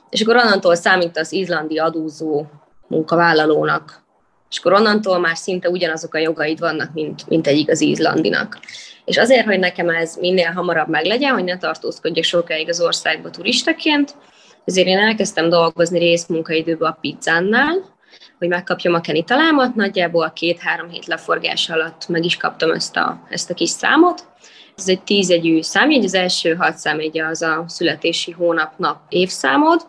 És 0.09 0.21
akkor 0.21 0.35
onnantól 0.35 0.75
számít 0.75 1.17
az 1.17 1.31
izlandi 1.31 1.77
adózó 1.77 2.45
munkavállalónak, 2.87 4.03
és 4.49 4.59
akkor 4.59 4.73
onnantól 4.73 5.19
már 5.19 5.37
szinte 5.37 5.69
ugyanazok 5.69 6.13
a 6.13 6.17
jogaid 6.17 6.59
vannak, 6.59 6.93
mint, 6.93 7.27
mint 7.27 7.47
egy 7.47 7.57
igaz 7.57 7.81
izlandinak. 7.81 8.59
És 9.05 9.17
azért, 9.17 9.45
hogy 9.45 9.59
nekem 9.59 9.89
ez 9.89 10.15
minél 10.15 10.51
hamarabb 10.51 10.89
meglegyen, 10.89 11.33
hogy 11.33 11.43
ne 11.43 11.57
tartózkodjak 11.57 12.23
sokáig 12.23 12.69
az 12.69 12.81
országba 12.81 13.29
turistaként, 13.29 14.15
ezért 14.65 14.87
én 14.87 14.97
elkezdtem 14.97 15.49
dolgozni 15.49 15.99
részmunkaidőben 15.99 16.91
a 16.91 16.97
pizzánál, 17.01 17.94
hogy 18.37 18.47
megkapjam 18.47 18.93
a 18.93 19.01
kenitalámat, 19.01 19.75
nagyjából 19.75 20.31
két-három 20.31 20.89
hét 20.89 21.05
leforgás 21.05 21.69
alatt 21.69 22.07
meg 22.07 22.23
is 22.23 22.37
kaptam 22.37 22.71
ezt 22.71 22.95
a, 22.97 23.27
ezt 23.29 23.49
a 23.49 23.53
kis 23.53 23.69
számot. 23.69 24.27
Ez 24.75 24.89
egy 24.89 25.01
tízegyű 25.01 25.61
számjegy, 25.61 26.03
az 26.03 26.13
első 26.13 26.55
hat 26.55 26.77
számjegye 26.77 27.25
az 27.25 27.41
a 27.41 27.63
születési 27.67 28.31
hónap, 28.31 28.77
nap, 28.77 29.01
évszámod, 29.09 29.87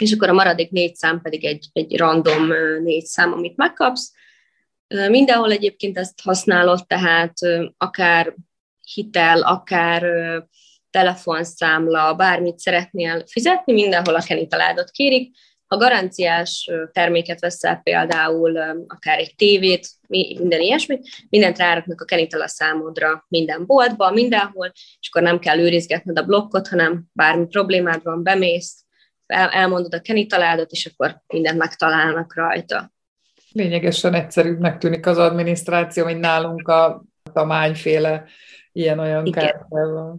és 0.00 0.12
akkor 0.12 0.28
a 0.28 0.32
maradék 0.32 0.70
négy 0.70 0.94
szám 0.94 1.20
pedig 1.20 1.44
egy, 1.44 1.66
egy 1.72 1.96
random 1.96 2.46
négy 2.82 3.04
szám, 3.04 3.32
amit 3.32 3.56
megkapsz. 3.56 4.12
Mindenhol 5.08 5.50
egyébként 5.50 5.98
ezt 5.98 6.20
használod, 6.22 6.86
tehát 6.86 7.32
akár 7.76 8.34
hitel, 8.94 9.42
akár 9.42 10.04
telefonszámla, 10.90 12.14
bármit 12.14 12.58
szeretnél 12.58 13.26
fizetni, 13.26 13.72
mindenhol 13.72 14.14
a 14.14 14.22
Kenny 14.22 14.46
találdat 14.48 14.90
kérik. 14.90 15.36
Ha 15.66 15.76
garanciás 15.76 16.70
terméket 16.92 17.40
veszel, 17.40 17.80
például 17.82 18.58
akár 18.86 19.18
egy 19.18 19.34
tévét, 19.36 19.88
minden 20.08 20.60
ilyesmit, 20.60 21.08
mindent 21.28 21.58
ráraknak 21.58 22.00
a 22.00 22.04
Kenitala 22.04 22.48
számodra 22.48 23.24
minden 23.28 23.66
boltba, 23.66 24.10
mindenhol, 24.10 24.72
és 25.00 25.08
akkor 25.10 25.22
nem 25.22 25.38
kell 25.38 25.58
őrizgetned 25.58 26.18
a 26.18 26.24
blokkot, 26.24 26.68
hanem 26.68 27.04
bármi 27.12 27.46
problémád 27.46 28.02
van, 28.02 28.22
bemész, 28.22 28.84
el, 29.26 29.48
elmondod 29.48 29.94
a 29.94 30.00
Kenitaládat, 30.00 30.70
és 30.70 30.86
akkor 30.86 31.22
mindent 31.26 31.58
megtalálnak 31.58 32.34
rajta. 32.34 32.92
Lényegesen 33.52 34.14
egyszerűbbnek 34.14 34.78
tűnik 34.78 35.06
az 35.06 35.18
adminisztráció, 35.18 36.04
mint 36.04 36.20
nálunk 36.20 36.68
a 36.68 37.04
tamányféle 37.32 38.24
ilyen-olyan 38.72 39.30
kártyával. 39.30 40.18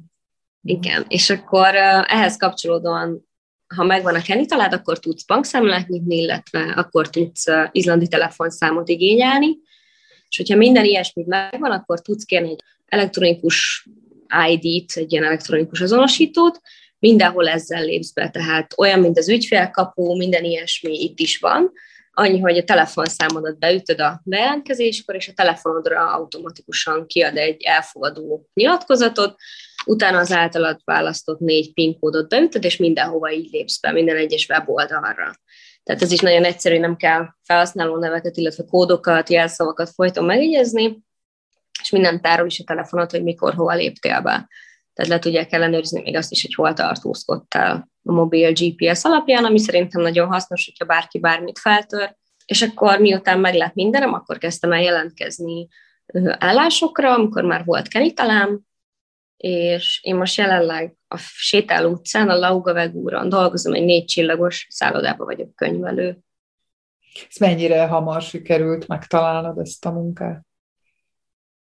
Igen, 0.62 1.06
és 1.08 1.30
akkor 1.30 1.76
ehhez 2.06 2.38
kapcsolódóan, 2.38 3.27
ha 3.76 3.84
megvan 3.84 4.16
a 4.16 4.22
Kenny 4.22 4.46
talád, 4.46 4.74
akkor 4.74 5.00
tudsz 5.00 5.26
bankszámlát 5.26 5.88
nyitni, 5.88 6.16
illetve 6.16 6.74
akkor 6.76 7.10
tudsz 7.10 7.46
izlandi 7.72 8.08
telefonszámot 8.08 8.90
igényelni, 8.90 9.58
és 10.30 10.38
hogyha 10.38 10.56
minden 10.56 10.86
ilyesmit 10.86 11.26
megvan, 11.26 11.72
akkor 11.72 12.02
tudsz 12.02 12.24
kérni 12.24 12.50
egy 12.50 12.64
elektronikus 12.86 13.88
ID-t, 14.50 14.92
egy 14.98 15.12
ilyen 15.12 15.24
elektronikus 15.24 15.82
azonosítót, 15.82 16.62
mindenhol 17.00 17.48
ezzel 17.48 17.84
lépsz 17.84 18.12
be, 18.12 18.30
tehát 18.30 18.74
olyan, 18.78 19.00
mint 19.00 19.18
az 19.18 19.30
ügyfélkapu, 19.30 20.16
minden 20.16 20.44
ilyesmi 20.44 21.04
itt 21.04 21.20
is 21.20 21.38
van, 21.38 21.72
annyi, 22.12 22.40
hogy 22.40 22.58
a 22.58 22.64
telefonszámodat 22.64 23.60
beütöd 23.60 24.00
a 24.00 24.22
bejelentkezéskor, 24.24 25.16
és 25.16 25.28
a 25.28 25.34
telefonodra 25.34 26.14
automatikusan 26.14 27.08
kiad 27.08 27.38
egy 27.38 27.64
elfogadó 27.64 28.50
nyilatkozatot, 28.54 29.36
utána 29.88 30.18
az 30.18 30.32
általad 30.32 30.82
választott 30.84 31.40
négy 31.40 31.74
PIN 31.74 32.00
kódot 32.00 32.30
beütöd, 32.30 32.64
és 32.64 32.78
mindenhova 32.78 33.32
így 33.32 33.50
lépsz 33.52 33.80
be, 33.80 33.92
minden 33.92 34.18
egyes 34.18 34.48
weboldalra. 34.50 35.34
Tehát 35.84 36.02
ez 36.02 36.12
is 36.12 36.20
nagyon 36.20 36.44
egyszerű, 36.44 36.80
nem 36.80 36.96
kell 36.96 37.28
felhasználó 37.44 37.98
neveket, 37.98 38.38
illetve 38.38 38.64
kódokat, 38.64 39.30
jelszavakat 39.30 39.90
folyton 39.90 40.26
megjegyezni, 40.26 41.04
és 41.82 41.90
minden 41.90 42.22
tárol 42.22 42.48
is 42.48 42.60
a 42.60 42.64
telefonot, 42.64 43.12
hogy 43.12 43.24
mikor, 43.24 43.54
hova 43.54 43.74
léptél 43.74 44.22
be. 44.22 44.50
Tehát 44.94 45.12
le 45.12 45.20
tudják 45.20 45.52
ellenőrizni 45.52 46.02
még 46.02 46.16
azt 46.16 46.32
is, 46.32 46.42
hogy 46.42 46.54
hol 46.54 46.74
tartózkodtál 46.74 47.90
a 48.04 48.12
mobil 48.12 48.52
GPS 48.52 49.04
alapján, 49.04 49.46
ami 49.46 49.60
szerintem 49.60 50.02
nagyon 50.02 50.28
hasznos, 50.28 50.66
hogyha 50.66 50.86
bárki 50.86 51.20
bármit 51.20 51.60
feltör. 51.60 52.16
És 52.46 52.62
akkor 52.62 53.00
miután 53.00 53.40
meg 53.40 53.54
lett 53.54 53.74
mindenem, 53.74 54.14
akkor 54.14 54.38
kezdtem 54.38 54.72
el 54.72 54.82
jelentkezni 54.82 55.68
állásokra, 56.38 57.14
amikor 57.14 57.44
már 57.44 57.66
volt 57.66 57.88
kenitalám, 57.88 58.62
és 59.38 60.00
én 60.04 60.16
most 60.16 60.38
jelenleg 60.38 60.96
a 61.08 61.18
Sétáló 61.18 61.90
utcán, 61.90 62.30
a 62.30 62.38
Lauga 62.38 62.74
Vegúron 62.74 63.30
dolgozom, 63.30 63.74
egy 63.74 63.86
négy 63.86 64.06
csillagos 64.06 64.68
szállodába 64.70 65.26
vagyok 65.26 65.56
könyvelő. 65.56 66.20
Ez 67.30 67.38
mennyire 67.40 67.86
hamar 67.86 68.22
sikerült 68.22 68.88
megtalálnod 68.88 69.58
ezt 69.58 69.86
a 69.86 69.92
munkát? 69.92 70.46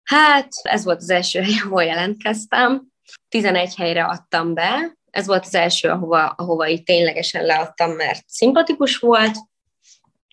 Hát, 0.03 0.48
ez 0.62 0.84
volt 0.84 0.98
az 0.98 1.10
első 1.10 1.41
hely, 1.41 1.60
ahol 1.65 1.84
jelentkeztem. 1.84 2.84
11 3.29 3.75
helyre 3.75 4.03
adtam 4.03 4.53
be, 4.53 4.98
ez 5.13 5.25
volt 5.25 5.46
az 5.46 5.55
első, 5.55 5.89
ahova, 5.89 6.25
ahova 6.25 6.67
itt 6.67 6.86
ténylegesen 6.86 7.46
leadtam, 7.46 7.91
mert 7.91 8.24
szimpatikus 8.27 8.98
volt, 8.98 9.36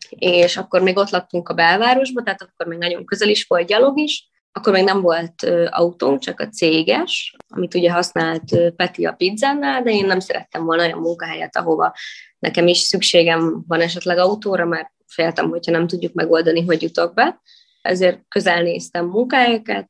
és 0.09 0.57
akkor 0.57 0.83
még 0.83 0.97
ott 0.97 1.11
laktunk 1.11 1.49
a 1.49 1.55
belvárosban, 1.55 2.25
tehát 2.25 2.43
akkor 2.43 2.67
még 2.67 2.79
nagyon 2.79 3.05
közel 3.05 3.29
is 3.29 3.47
volt 3.47 3.67
gyalog 3.67 3.99
is, 3.99 4.30
akkor 4.53 4.73
még 4.73 4.85
nem 4.85 5.01
volt 5.01 5.47
autónk, 5.71 6.21
csak 6.21 6.41
a 6.41 6.49
céges, 6.49 7.37
amit 7.49 7.75
ugye 7.75 7.93
használt 7.93 8.73
Peti 8.77 9.05
a 9.05 9.13
pizzánál, 9.13 9.83
de 9.83 9.91
én 9.91 10.07
nem 10.07 10.21
szerettem 10.21 10.65
volna 10.65 10.83
olyan 10.85 10.99
munkahelyet, 10.99 11.57
ahova 11.57 11.95
nekem 12.39 12.67
is 12.67 12.79
szükségem 12.79 13.65
van 13.69 13.81
esetleg 13.81 14.19
autóra, 14.19 14.65
mert 14.65 14.91
féltem, 15.07 15.49
hogyha 15.49 15.73
nem 15.73 15.87
tudjuk 15.87 16.13
megoldani, 16.13 16.65
hogy 16.65 16.83
jutok 16.83 17.15
be. 17.15 17.41
Ezért 17.83 18.21
közel 18.29 18.63
néztem 18.63 19.07
munkahelyeket, 19.07 19.89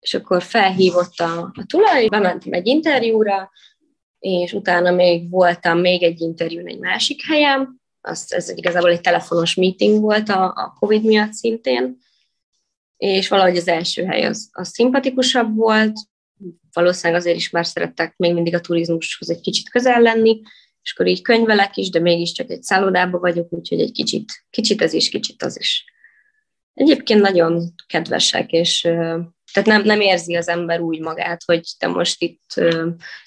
és 0.00 0.14
akkor 0.14 0.42
felhívott 0.42 1.18
a, 1.18 1.40
a 1.40 1.64
tulaj, 1.66 2.08
bementem 2.08 2.52
egy 2.52 2.66
interjúra, 2.66 3.50
és 4.18 4.52
utána 4.52 4.90
még 4.90 5.30
voltam 5.30 5.78
még 5.78 6.02
egy 6.02 6.20
interjún 6.20 6.66
egy 6.66 6.78
másik 6.78 7.26
helyen, 7.26 7.80
az, 8.00 8.32
ez 8.32 8.48
igazából 8.48 8.90
egy 8.90 9.00
telefonos 9.00 9.54
meeting 9.54 10.00
volt 10.00 10.28
a, 10.28 10.44
a 10.44 10.76
Covid 10.78 11.04
miatt 11.04 11.32
szintén, 11.32 11.98
és 13.00 13.28
valahogy 13.28 13.56
az 13.56 13.68
első 13.68 14.04
hely 14.04 14.24
az, 14.24 14.48
az 14.52 14.68
szimpatikusabb 14.68 15.56
volt, 15.56 15.92
valószínűleg 16.72 17.20
azért 17.20 17.36
is 17.36 17.50
már 17.50 17.66
szerettek 17.66 18.16
még 18.16 18.34
mindig 18.34 18.54
a 18.54 18.60
turizmushoz 18.60 19.30
egy 19.30 19.40
kicsit 19.40 19.70
közel 19.70 20.00
lenni, 20.00 20.40
és 20.82 20.92
akkor 20.92 21.06
így 21.06 21.22
könyvelek 21.22 21.76
is, 21.76 21.90
de 21.90 22.00
mégiscsak 22.00 22.50
egy 22.50 22.62
szállodában 22.62 23.20
vagyok, 23.20 23.52
úgyhogy 23.52 23.80
egy 23.80 23.92
kicsit, 23.92 24.32
kicsit 24.50 24.82
ez 24.82 24.92
is, 24.92 25.08
kicsit 25.08 25.42
az 25.42 25.58
is. 25.58 25.84
Egyébként 26.74 27.20
nagyon 27.20 27.74
kedvesek, 27.86 28.52
és 28.52 28.80
tehát 29.52 29.68
nem, 29.68 29.82
nem 29.82 30.00
érzi 30.00 30.34
az 30.34 30.48
ember 30.48 30.80
úgy 30.80 31.00
magát, 31.00 31.42
hogy 31.44 31.68
te 31.78 31.86
most 31.86 32.22
itt 32.22 32.54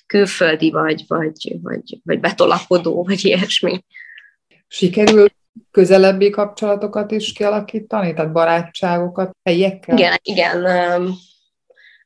külföldi 0.06 0.72
vagy, 0.72 1.03
vagy, 1.08 1.56
vagy, 1.62 2.00
vagy 2.03 2.20
betolakodó, 2.20 3.03
vagy 3.03 3.25
ilyesmi. 3.25 3.84
Sikerül 4.68 5.27
közelebbi 5.72 6.29
kapcsolatokat 6.29 7.12
is 7.12 7.33
kialakítani, 7.33 8.13
tehát 8.13 8.31
barátságokat 8.31 9.31
helyiekkel? 9.43 9.98
Igen, 9.98 10.19
igen, 10.22 10.65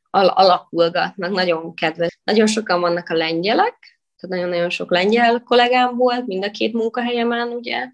al- 0.09 0.33
alakulgatnak, 0.35 1.31
nagyon 1.31 1.73
kedves. 1.73 2.19
Nagyon 2.23 2.47
sokan 2.47 2.81
vannak 2.81 3.09
a 3.09 3.15
lengyelek, 3.15 3.99
tehát 4.15 4.35
nagyon-nagyon 4.35 4.69
sok 4.69 4.91
lengyel 4.91 5.41
kollégám 5.45 5.95
volt, 5.95 6.25
mind 6.25 6.43
a 6.43 6.51
két 6.51 6.73
munkahelyemen, 6.73 7.47
ugye, 7.47 7.85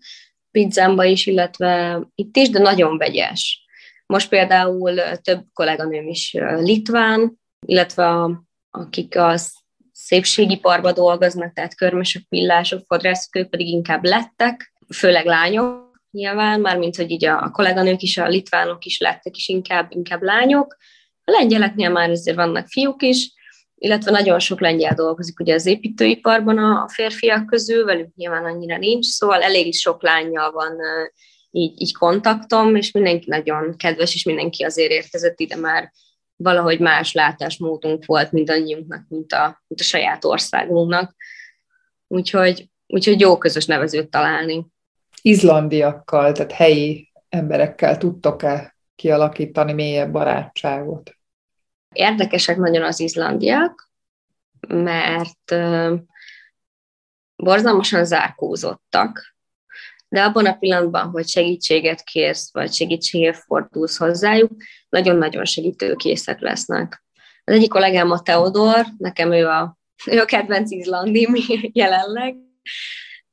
pizzámba 0.51 1.03
is, 1.03 1.25
illetve 1.25 2.01
itt 2.15 2.36
is, 2.36 2.50
de 2.50 2.60
nagyon 2.60 2.98
vegyes. 2.98 3.65
Most 4.05 4.29
például 4.29 4.95
több 5.22 5.45
kolléganőm 5.53 6.07
is 6.07 6.38
litván, 6.57 7.39
illetve 7.65 8.07
a, 8.07 8.43
akik 8.72 9.17
a 9.17 9.36
szépségiparba 9.91 10.91
dolgoznak, 10.91 11.53
tehát 11.53 11.75
körmösök, 11.75 12.24
pillások, 12.29 12.83
fodrászok, 12.88 13.36
ők 13.36 13.50
pedig 13.50 13.67
inkább 13.67 14.03
lettek, 14.03 14.73
főleg 14.90 15.25
lányok 15.25 15.92
nyilván, 16.12 16.62
mármint, 16.62 16.96
hogy 16.96 17.12
így 17.12 17.25
a, 17.25 17.50
kolléganők 17.52 18.02
is, 18.02 18.18
a 18.18 18.28
litvánok 18.28 18.86
is 18.86 19.00
lettek 19.00 19.36
is 19.36 19.48
inkább, 19.48 19.88
inkább 19.90 20.22
lányok. 20.22 20.78
A 21.24 21.32
lengyeleknél 21.32 21.90
már 21.90 22.10
azért 22.10 22.38
vannak 22.38 22.68
fiúk 22.68 23.02
is, 23.02 23.34
illetve 23.75 24.12
nagyon 24.12 24.40
sok 24.40 24.62
lengyel 24.62 24.94
dolgozik 24.94 25.40
ugye 25.40 25.54
az 25.54 25.66
építőiparban 25.66 26.58
a 26.58 26.90
férfiak 26.90 27.46
közül, 27.46 27.86
velük 27.86 28.16
nyilván 28.16 28.46
annyira 28.46 28.78
nincs, 28.78 29.06
szóval 29.06 29.42
elég 29.42 29.74
sok 29.74 30.04
lányjal 30.04 30.52
van 30.52 30.78
így, 31.52 31.82
így 31.82 31.94
kontaktom, 31.94 32.75
és 32.75 32.92
mindenki 32.92 33.30
nagyon 33.30 33.78
kedves, 33.78 34.13
és 34.13 34.24
mindenki 34.24 34.63
azért 34.63 34.92
érkezett 34.92 35.40
ide, 35.40 35.56
már 35.56 35.92
valahogy 36.36 36.80
más 36.80 37.13
látásmódunk 37.13 38.06
volt 38.06 38.32
mindannyiunknak, 38.32 39.06
mint 39.08 39.32
a, 39.34 39.63
mint 39.68 39.82
a 39.82 39.84
saját 39.84 40.25
országunknak. 40.25 41.16
Úgyhogy, 42.08 42.70
úgyhogy 42.88 43.20
jó 43.20 43.38
közös 43.38 43.66
nevezőt 43.66 44.10
találni. 44.10 44.73
Izlandiakkal, 45.25 46.32
tehát 46.32 46.51
helyi 46.51 47.12
emberekkel 47.30 47.98
tudtok-e 47.98 48.75
kialakítani 48.96 49.74
mélyebb 49.74 50.12
barátságot? 50.12 51.18
Érdekesek 51.94 52.58
nagyon 52.58 52.84
az 52.84 53.00
izlandiak, 53.00 53.92
mert 54.68 55.56
borzalmasan 57.36 58.06
zárkózottak, 58.06 59.36
de 60.08 60.24
abban 60.24 60.46
a 60.46 60.53
pillanatban, 60.53 61.10
hogy 61.10 61.27
segítséget 61.27 62.03
kérsz, 62.03 62.53
vagy 62.53 62.74
segítségért 62.74 63.38
fordulsz 63.38 63.98
hozzájuk, 63.98 64.51
nagyon-nagyon 64.89 65.46
segítőkészek 65.46 66.39
lesznek. 66.39 67.03
Az 67.44 67.53
egyik 67.53 67.70
kollégám 67.70 68.12
a 68.12 68.22
Teodor, 68.22 68.86
nekem 68.98 69.32
ő 69.32 69.48
a, 69.48 69.77
ő 70.06 70.20
a 70.20 70.25
kedvenc 70.25 70.72
izlandim 70.72 71.34
jelenleg, 71.82 72.36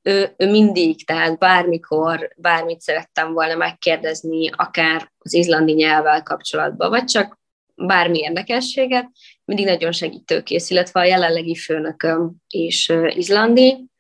ő, 0.03 0.35
ő 0.37 0.51
mindig, 0.51 1.07
tehát 1.07 1.39
bármikor, 1.39 2.35
bármit 2.37 2.81
szerettem 2.81 3.33
volna 3.33 3.57
megkérdezni, 3.57 4.51
akár 4.51 5.13
az 5.19 5.35
izlandi 5.35 5.73
nyelvvel 5.73 6.23
kapcsolatban, 6.23 6.91
vagy 6.91 7.05
csak 7.05 7.39
bármi 7.75 8.19
érdekességet, 8.19 9.11
mindig 9.45 9.67
nagyon 9.67 9.93
segítőkész, 9.93 10.71
illetve 10.71 11.01
a 11.01 11.05
jelenlegi 11.05 11.55
főnököm 11.55 12.33
is 12.49 12.93
izlandi, 13.09 13.91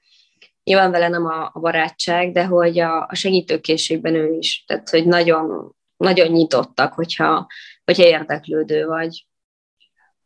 nyilván 0.64 0.90
vele 0.90 1.08
nem 1.08 1.26
a, 1.26 1.50
a 1.52 1.60
barátság, 1.60 2.32
de 2.32 2.44
hogy 2.44 2.78
a, 2.78 3.06
a 3.06 3.14
segítőkészségben 3.14 4.14
ő 4.14 4.32
is, 4.32 4.64
tehát 4.66 4.90
hogy 4.90 5.06
nagyon, 5.06 5.74
nagyon 5.96 6.28
nyitottak, 6.28 6.92
hogyha, 6.92 7.46
hogyha 7.84 8.04
érdeklődő 8.04 8.86
vagy. 8.86 9.26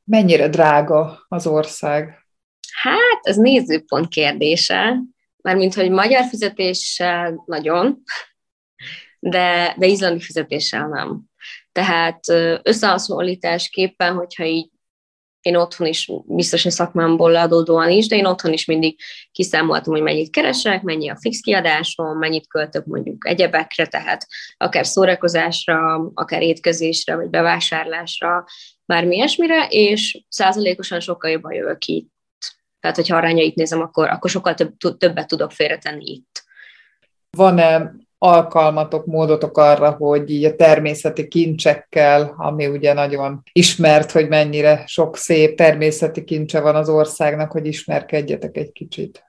Mennyire 0.05 0.49
drága 0.49 1.25
az 1.29 1.47
ország? 1.47 2.27
Hát, 2.73 3.21
ez 3.23 3.37
nézőpont 3.37 4.09
kérdése, 4.09 5.03
mármint, 5.45 5.75
hogy 5.75 5.91
magyar 5.91 6.25
fizetéssel 6.25 7.43
nagyon, 7.47 8.03
de, 9.19 9.75
de 9.79 9.87
izlandi 9.87 10.21
fizetéssel 10.21 10.89
nem. 10.89 11.23
Tehát 11.73 12.21
összehasonlításképpen, 12.63 14.15
hogyha 14.15 14.45
így 14.45 14.71
én 15.41 15.57
otthon 15.57 15.87
is, 15.87 16.11
biztos 16.27 16.65
a 16.65 16.71
szakmámból 16.71 17.37
adódóan 17.37 17.91
is, 17.91 18.07
de 18.07 18.17
én 18.17 18.25
otthon 18.27 18.53
is 18.53 18.65
mindig 18.65 19.01
kiszámoltam, 19.33 19.93
hogy 19.93 20.03
mennyit 20.03 20.31
keresek, 20.31 20.83
mennyi 20.83 21.09
a 21.09 21.19
fix 21.21 21.41
kiadásom, 21.41 22.19
mennyit 22.19 22.49
költök 22.49 22.85
mondjuk 22.85 23.27
egyebekre, 23.27 23.87
tehát 23.87 24.27
akár 24.57 24.87
szórakozásra, 24.87 26.11
akár 26.15 26.43
étkezésre, 26.43 27.17
vagy 27.17 27.31
bevásárlásra, 27.31 28.45
bármi 28.85 29.17
ilyesmire, 29.17 29.67
és 29.69 30.25
százalékosan 30.29 31.01
sokkal 31.01 31.31
jobban 31.31 31.53
jövök 31.53 31.79
ki 31.79 32.09
Tehát, 32.85 32.99
hogyha 32.99 33.17
arányait 33.17 33.55
nézem, 33.55 33.81
akkor, 33.81 34.09
akkor 34.09 34.31
sokkal 34.31 34.55
több, 34.55 34.77
többet 34.99 35.29
tudok 35.29 35.53
félretenni 35.53 36.05
itt. 36.05 36.45
Van-e 37.31 37.93
alkalmatok, 38.19 39.07
módotok 39.07 39.59
arra, 39.59 39.91
hogy 39.91 40.31
így 40.31 40.45
a 40.45 40.57
természeti 40.57 41.29
kincsekkel, 41.29 42.35
ami 42.37 42.67
ugye 42.67 42.93
nagyon 42.93 43.43
ismert, 43.53 44.11
hogy 44.11 44.29
mennyire 44.29 44.85
sok 44.87 45.17
szép 45.17 45.57
természeti 45.57 46.25
kincse 46.25 46.61
van 46.61 46.77
az 46.77 46.89
országnak, 46.89 47.53
hogy 47.53 47.67
ismerkedjetek 47.67 48.57
egy 48.57 48.73
kicsit. 48.73 49.25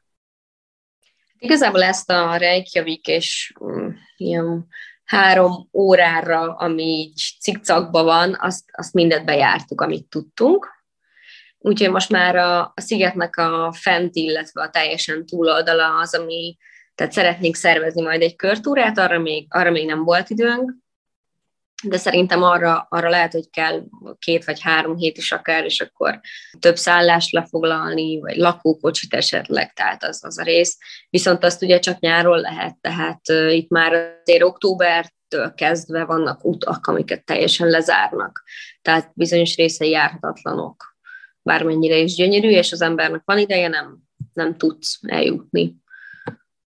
Igazából 1.37 1.83
ezt 1.83 2.09
a 2.09 2.35
Reykjavik 2.35 3.07
és 3.07 3.53
um, 3.59 3.95
ilyen 4.17 4.67
három 5.03 5.69
órára, 5.73 6.53
ami 6.53 6.83
így 6.83 7.35
cikcakban 7.39 8.05
van, 8.05 8.37
azt, 8.39 8.63
azt 8.71 8.93
mindet 8.93 9.25
bejártuk, 9.25 9.81
amit 9.81 10.09
tudtunk. 10.09 10.74
Úgyhogy 11.65 11.89
most 11.89 12.09
már 12.09 12.35
a, 12.35 12.61
a 12.61 12.81
szigetnek 12.81 13.37
a 13.37 13.73
fent, 13.77 14.15
illetve 14.15 14.61
a 14.61 14.69
teljesen 14.69 15.25
túloldala 15.25 15.99
az, 15.99 16.15
ami 16.15 16.57
tehát 16.95 17.13
szeretnénk 17.13 17.55
szervezni 17.55 18.01
majd 18.01 18.21
egy 18.21 18.35
körtúrát, 18.35 18.97
arra 18.97 19.19
még, 19.19 19.47
arra 19.49 19.71
még 19.71 19.85
nem 19.85 20.03
volt 20.03 20.29
időnk, 20.29 20.73
de 21.83 21.97
szerintem 21.97 22.43
arra, 22.43 22.87
arra 22.89 23.09
lehet, 23.09 23.31
hogy 23.31 23.49
kell 23.49 23.83
két 24.19 24.45
vagy 24.45 24.61
három 24.61 24.95
hét 24.95 25.17
is 25.17 25.31
akár, 25.31 25.63
és 25.63 25.81
akkor 25.81 26.19
több 26.59 26.75
szállást 26.75 27.31
lefoglalni, 27.31 28.19
vagy 28.19 28.35
lakókocsit 28.35 29.13
esetleg, 29.13 29.73
tehát 29.73 30.03
az, 30.03 30.23
az 30.25 30.39
a 30.39 30.43
rész. 30.43 30.77
Viszont 31.09 31.43
azt 31.43 31.61
ugye 31.61 31.79
csak 31.79 31.99
nyáron 31.99 32.39
lehet, 32.39 32.77
tehát 32.81 33.21
uh, 33.29 33.55
itt 33.55 33.69
már 33.69 33.93
azért 33.93 34.43
októbertől 34.43 35.53
kezdve 35.55 36.03
vannak 36.03 36.45
utak, 36.45 36.87
amiket 36.87 37.25
teljesen 37.25 37.67
lezárnak, 37.67 38.43
tehát 38.81 39.11
bizonyos 39.13 39.55
részei 39.55 39.89
járhatatlanok, 39.89 40.94
bármennyire 41.45 41.97
is 41.97 42.15
gyönyörű, 42.15 42.49
és 42.49 42.71
az 42.71 42.81
embernek 42.81 43.21
van 43.25 43.37
ideje, 43.37 43.67
nem, 43.67 43.97
nem 44.33 44.57
tudsz 44.57 44.99
eljutni 45.01 45.83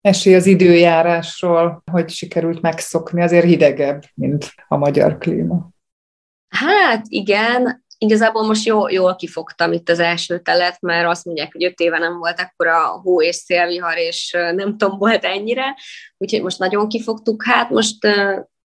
esély 0.06 0.34
az 0.34 0.46
időjárásról, 0.46 1.82
hogy 1.92 2.10
sikerült 2.10 2.60
megszokni, 2.60 3.22
azért 3.22 3.44
hidegebb, 3.44 4.02
mint 4.14 4.52
a 4.68 4.76
magyar 4.76 5.18
klíma. 5.18 5.68
Hát 6.48 7.04
igen, 7.08 7.84
igazából 7.98 8.46
most 8.46 8.66
jó, 8.66 8.88
jól 8.88 9.16
kifogtam 9.16 9.72
itt 9.72 9.88
az 9.88 9.98
első 9.98 10.38
telet, 10.38 10.80
mert 10.80 11.08
azt 11.08 11.24
mondják, 11.24 11.52
hogy 11.52 11.64
öt 11.64 11.80
éve 11.80 11.98
nem 11.98 12.18
volt 12.18 12.40
akkora 12.40 12.86
hó 12.86 13.22
és 13.22 13.34
szélvihar, 13.34 13.96
és 13.96 14.30
nem 14.54 14.76
tombolt 14.76 15.24
ennyire, 15.24 15.76
úgyhogy 16.16 16.42
most 16.42 16.58
nagyon 16.58 16.88
kifogtuk. 16.88 17.44
Hát 17.44 17.70
most 17.70 18.06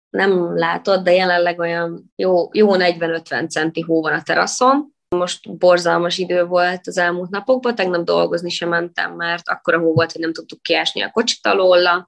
nem 0.09 0.57
látod, 0.57 1.03
de 1.03 1.13
jelenleg 1.13 1.59
olyan 1.59 2.11
jó, 2.15 2.49
jó 2.51 2.69
40-50 2.71 3.49
centi 3.49 3.81
hó 3.81 4.01
van 4.01 4.13
a 4.13 4.21
teraszon, 4.21 4.90
most 5.15 5.57
borzalmas 5.57 6.17
idő 6.17 6.45
volt 6.45 6.87
az 6.87 6.97
elmúlt 6.97 7.29
napokban, 7.29 7.75
tegnap 7.75 8.05
dolgozni 8.05 8.49
sem 8.49 8.69
mentem, 8.69 9.15
mert 9.15 9.47
akkora 9.47 9.79
hó 9.79 9.93
volt, 9.93 10.11
hogy 10.11 10.21
nem 10.21 10.33
tudtuk 10.33 10.61
kiásni 10.61 11.01
a 11.01 11.11
kocsit 11.11 11.45
alóla, 11.45 12.07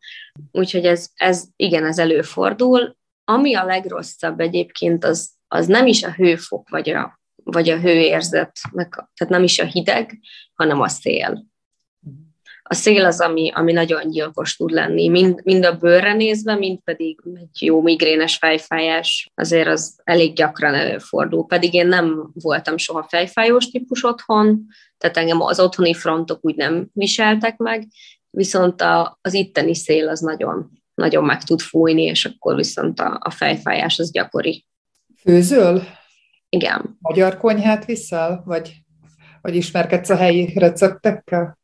úgyhogy 0.51 0.85
ez, 0.85 1.09
ez 1.13 1.43
igen, 1.55 1.85
ez 1.85 1.99
előfordul. 1.99 2.95
Ami 3.23 3.55
a 3.55 3.65
legrosszabb 3.65 4.39
egyébként, 4.39 5.03
az, 5.03 5.31
az 5.47 5.67
nem 5.67 5.87
is 5.87 6.03
a 6.03 6.11
hőfok, 6.11 6.69
vagy 6.69 6.89
a, 6.89 7.19
vagy 7.43 7.69
a 7.69 7.79
hőérzet, 7.79 8.59
tehát 8.73 9.27
nem 9.29 9.43
is 9.43 9.59
a 9.59 9.65
hideg, 9.65 10.19
hanem 10.53 10.81
a 10.81 10.87
szél 10.87 11.51
a 12.65 12.73
szél 12.73 13.05
az, 13.05 13.21
ami, 13.21 13.51
ami 13.53 13.71
nagyon 13.71 14.09
gyilkos 14.09 14.55
tud 14.55 14.71
lenni, 14.71 15.09
mind, 15.09 15.41
mind 15.43 15.65
a 15.65 15.77
bőrre 15.77 16.13
nézve, 16.13 16.55
mind 16.55 16.79
pedig 16.79 17.19
egy 17.33 17.61
jó 17.61 17.81
migrénes 17.81 18.37
fejfájás, 18.37 19.31
azért 19.35 19.67
az 19.67 19.99
elég 20.03 20.35
gyakran 20.35 20.73
előfordul. 20.73 21.45
Pedig 21.45 21.73
én 21.73 21.87
nem 21.87 22.31
voltam 22.33 22.77
soha 22.77 23.05
fejfájós 23.09 23.69
típus 23.69 24.03
otthon, 24.03 24.65
tehát 24.97 25.17
engem 25.17 25.41
az 25.41 25.59
otthoni 25.59 25.93
frontok 25.93 26.45
úgy 26.45 26.55
nem 26.55 26.89
viseltek 26.93 27.57
meg, 27.57 27.87
viszont 28.29 28.81
a, 28.81 29.17
az 29.21 29.33
itteni 29.33 29.75
szél 29.75 30.09
az 30.09 30.19
nagyon, 30.19 30.71
nagyon 30.93 31.23
meg 31.23 31.43
tud 31.43 31.59
fújni, 31.59 32.03
és 32.03 32.25
akkor 32.25 32.55
viszont 32.55 32.99
a, 32.99 33.17
a 33.19 33.29
fejfájás 33.29 33.99
az 33.99 34.11
gyakori. 34.11 34.65
Főzöl? 35.19 35.83
Igen. 36.49 36.97
Magyar 36.99 37.37
konyhát 37.37 37.85
viszel, 37.85 38.41
vagy, 38.45 38.73
vagy 39.41 39.55
ismerkedsz 39.55 40.09
a 40.09 40.15
helyi 40.15 40.53
receptekkel? 40.55 41.61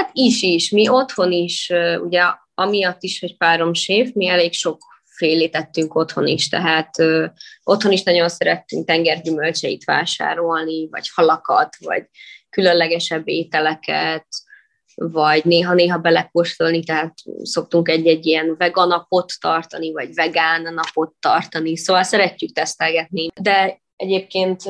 Hát 0.00 0.10
is 0.12 0.42
is. 0.42 0.70
Mi 0.70 0.88
otthon 0.88 1.32
is, 1.32 1.72
ugye 2.02 2.22
amiatt 2.54 3.02
is, 3.02 3.20
hogy 3.20 3.36
párom 3.36 3.74
séf, 3.74 4.12
mi 4.12 4.28
elég 4.28 4.52
sok 4.52 4.78
félét 5.04 5.50
tettünk 5.50 5.94
otthon 5.94 6.26
is, 6.26 6.48
tehát 6.48 6.98
ö, 6.98 7.26
otthon 7.64 7.92
is 7.92 8.02
nagyon 8.02 8.28
szerettünk 8.28 8.86
tengergyümölcseit 8.86 9.84
vásárolni, 9.84 10.88
vagy 10.90 11.10
halakat, 11.14 11.76
vagy 11.78 12.04
különlegesebb 12.50 13.28
ételeket, 13.28 14.26
vagy 14.94 15.44
néha-néha 15.44 15.98
belekóstolni, 15.98 16.84
tehát 16.84 17.14
szoktunk 17.42 17.88
egy-egy 17.88 18.26
ilyen 18.26 18.54
vegan 18.58 18.88
napot 18.88 19.32
tartani, 19.40 19.92
vagy 19.92 20.14
vegán 20.14 20.74
napot 20.74 21.14
tartani, 21.20 21.76
szóval 21.76 22.02
szeretjük 22.02 22.52
tesztelgetni, 22.52 23.28
de 23.40 23.80
egyébként 23.96 24.62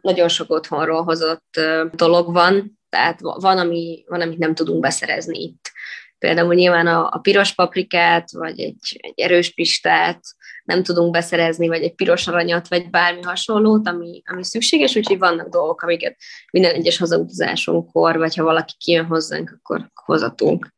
nagyon 0.00 0.28
sok 0.28 0.50
otthonról 0.50 1.02
hozott 1.02 1.60
dolog 1.92 2.32
van, 2.32 2.77
tehát 2.88 3.20
van, 3.20 3.58
ami, 3.58 4.04
van, 4.06 4.20
amit 4.20 4.38
nem 4.38 4.54
tudunk 4.54 4.80
beszerezni 4.80 5.42
itt. 5.42 5.70
Például 6.18 6.54
nyilván 6.54 6.86
a, 6.86 7.08
a 7.10 7.18
piros 7.18 7.54
paprikát, 7.54 8.30
vagy 8.32 8.60
egy, 8.60 8.98
egy 9.00 9.20
erős 9.20 9.54
pistát 9.54 10.20
nem 10.64 10.82
tudunk 10.82 11.12
beszerezni, 11.12 11.68
vagy 11.68 11.82
egy 11.82 11.94
piros 11.94 12.26
aranyat, 12.26 12.68
vagy 12.68 12.90
bármi 12.90 13.22
hasonlót, 13.22 13.88
ami, 13.88 14.22
ami 14.24 14.44
szükséges, 14.44 14.96
úgyhogy 14.96 15.18
vannak 15.18 15.48
dolgok, 15.48 15.82
amiket 15.82 16.16
minden 16.52 16.74
egyes 16.74 16.98
hazautazásunkkor, 16.98 18.16
vagy 18.16 18.36
ha 18.36 18.44
valaki 18.44 18.72
kijön 18.78 19.04
hozzánk, 19.04 19.58
akkor 19.60 19.90
hozatunk. 19.94 20.72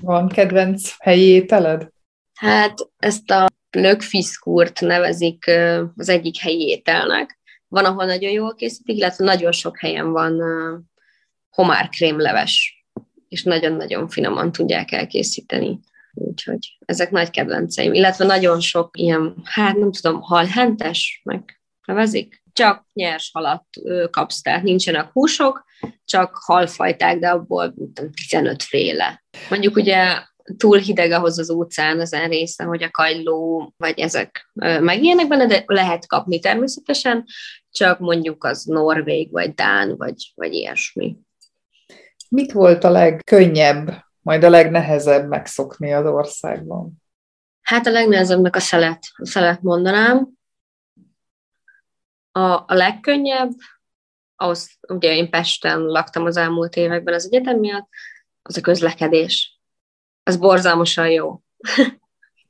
Van 0.00 0.28
kedvenc 0.28 0.94
helyi 0.98 1.28
ételed? 1.28 1.88
Hát 2.34 2.78
ezt 2.96 3.30
a 3.30 3.46
lökfiszkúrt 3.70 4.80
nevezik 4.80 5.50
az 5.96 6.08
egyik 6.08 6.38
helyi 6.38 6.68
ételnek, 6.68 7.38
van, 7.68 7.84
ahol 7.84 8.04
nagyon 8.04 8.30
jól 8.30 8.54
készítik, 8.54 8.96
illetve 8.96 9.24
nagyon 9.24 9.52
sok 9.52 9.78
helyen 9.78 10.12
van 10.12 10.40
homárkrémleves, 11.58 12.84
és 13.28 13.42
nagyon-nagyon 13.42 14.08
finoman 14.08 14.52
tudják 14.52 14.92
elkészíteni. 14.92 15.80
Úgyhogy 16.12 16.78
ezek 16.84 17.10
nagy 17.10 17.30
kedvenceim. 17.30 17.92
Illetve 17.92 18.24
nagyon 18.24 18.60
sok 18.60 18.98
ilyen, 18.98 19.34
hát 19.44 19.76
nem 19.76 19.92
tudom, 19.92 20.20
halhentes, 20.20 21.20
meg 21.24 21.60
nevezik? 21.86 22.42
Csak 22.52 22.86
nyers 22.92 23.30
halat 23.32 23.64
kapsz, 24.10 24.40
tehát 24.42 24.62
nincsenek 24.62 25.10
húsok, 25.12 25.64
csak 26.04 26.38
halfajták, 26.44 27.18
de 27.18 27.28
abból 27.28 27.74
15 28.28 28.62
féle. 28.62 29.24
Mondjuk 29.50 29.76
ugye 29.76 30.22
túl 30.56 30.78
hideg 30.78 31.10
ahhoz 31.10 31.38
az 31.38 31.50
óceán 31.50 32.00
az 32.00 32.14
része, 32.14 32.64
hogy 32.64 32.82
a 32.82 32.90
kagyló, 32.90 33.72
vagy 33.76 33.98
ezek 33.98 34.50
megjelennek 34.80 35.28
benne, 35.28 35.46
de 35.46 35.62
lehet 35.66 36.06
kapni 36.06 36.40
természetesen, 36.40 37.24
csak 37.70 37.98
mondjuk 37.98 38.44
az 38.44 38.64
norvég, 38.64 39.30
vagy 39.30 39.54
dán, 39.54 39.96
vagy, 39.96 40.32
vagy 40.34 40.52
ilyesmi. 40.52 41.16
Mit 42.28 42.52
volt 42.52 42.84
a 42.84 42.90
legkönnyebb, 42.90 44.04
majd 44.20 44.44
a 44.44 44.48
legnehezebb 44.48 45.28
megszokni 45.28 45.92
az 45.92 46.06
országban? 46.06 47.02
Hát 47.60 47.86
a 47.86 47.90
legnehezebbnek 47.90 48.56
a 48.56 48.60
szelet, 48.60 49.02
a 49.16 49.26
szelet 49.26 49.62
mondanám. 49.62 50.28
A, 52.32 52.40
a 52.40 52.74
legkönnyebb, 52.74 53.50
ahhoz, 54.36 54.78
ugye 54.88 55.14
én 55.14 55.30
Pesten 55.30 55.80
laktam 55.80 56.24
az 56.24 56.36
elmúlt 56.36 56.76
években 56.76 57.14
az 57.14 57.26
egyetem 57.26 57.58
miatt, 57.58 57.88
az 58.42 58.56
a 58.56 58.60
közlekedés. 58.60 59.60
Az 60.22 60.36
borzalmasan 60.36 61.10
jó. 61.10 61.42